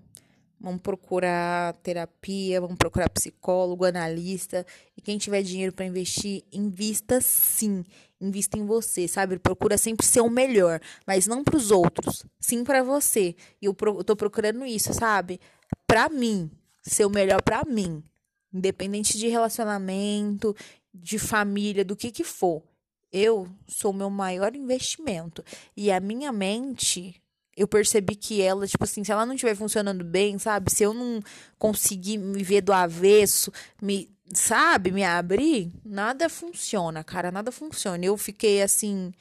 Vamos 0.59 0.81
procurar 0.81 1.73
terapia, 1.83 2.59
vamos 2.59 2.77
procurar 2.77 3.09
psicólogo, 3.09 3.85
analista. 3.85 4.65
E 4.95 5.01
quem 5.01 5.17
tiver 5.17 5.43
dinheiro 5.43 5.71
para 5.71 5.85
investir, 5.85 6.43
invista 6.51 7.21
sim. 7.21 7.83
Invista 8.19 8.57
em 8.57 8.65
você, 8.65 9.07
sabe? 9.07 9.37
Procura 9.37 9.77
sempre 9.77 10.05
ser 10.05 10.21
o 10.21 10.29
melhor, 10.29 10.81
mas 11.05 11.27
não 11.27 11.43
para 11.43 11.55
os 11.55 11.69
outros, 11.69 12.25
sim 12.39 12.63
para 12.63 12.81
você. 12.81 13.35
E 13.61 13.65
eu, 13.65 13.73
pro, 13.73 13.99
eu 13.99 14.03
tô 14.03 14.15
procurando 14.15 14.65
isso, 14.65 14.91
sabe? 14.93 15.39
Para 15.85 16.09
mim, 16.09 16.49
ser 16.81 17.05
o 17.05 17.09
melhor 17.11 17.41
para 17.43 17.63
mim, 17.63 18.03
independente 18.51 19.17
de 19.19 19.27
relacionamento, 19.27 20.55
de 20.91 21.19
família, 21.19 21.85
do 21.85 21.95
que 21.95 22.09
que 22.09 22.23
for. 22.23 22.63
Eu 23.11 23.47
sou 23.67 23.91
o 23.91 23.93
meu 23.93 24.09
maior 24.09 24.55
investimento 24.55 25.43
e 25.75 25.91
a 25.91 25.99
minha 25.99 26.31
mente 26.31 27.21
eu 27.57 27.67
percebi 27.67 28.15
que 28.15 28.39
ela, 28.39 28.67
tipo 28.67 28.83
assim, 28.83 29.03
se 29.03 29.11
ela 29.11 29.25
não 29.25 29.33
estiver 29.33 29.55
funcionando 29.55 30.03
bem, 30.03 30.37
sabe? 30.37 30.71
Se 30.71 30.83
eu 30.83 30.93
não 30.93 31.19
conseguir 31.57 32.19
me 32.19 32.43
ver 32.43 32.61
do 32.61 32.71
avesso, 32.71 33.51
me, 33.81 34.07
sabe, 34.31 34.91
me 34.91 35.03
abrir, 35.03 35.71
nada 35.83 36.29
funciona, 36.29 37.03
cara, 37.03 37.31
nada 37.31 37.51
funciona. 37.51 38.05
Eu 38.05 38.15
fiquei 38.15 38.61
assim 38.61 39.11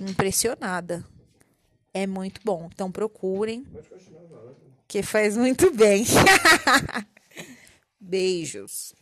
impressionada. 0.00 1.04
É 1.92 2.06
muito 2.06 2.40
bom. 2.42 2.70
Então 2.72 2.90
procurem. 2.90 3.66
Que 4.88 5.02
faz 5.02 5.36
muito 5.36 5.70
bem. 5.70 6.06
Beijos. 8.00 8.94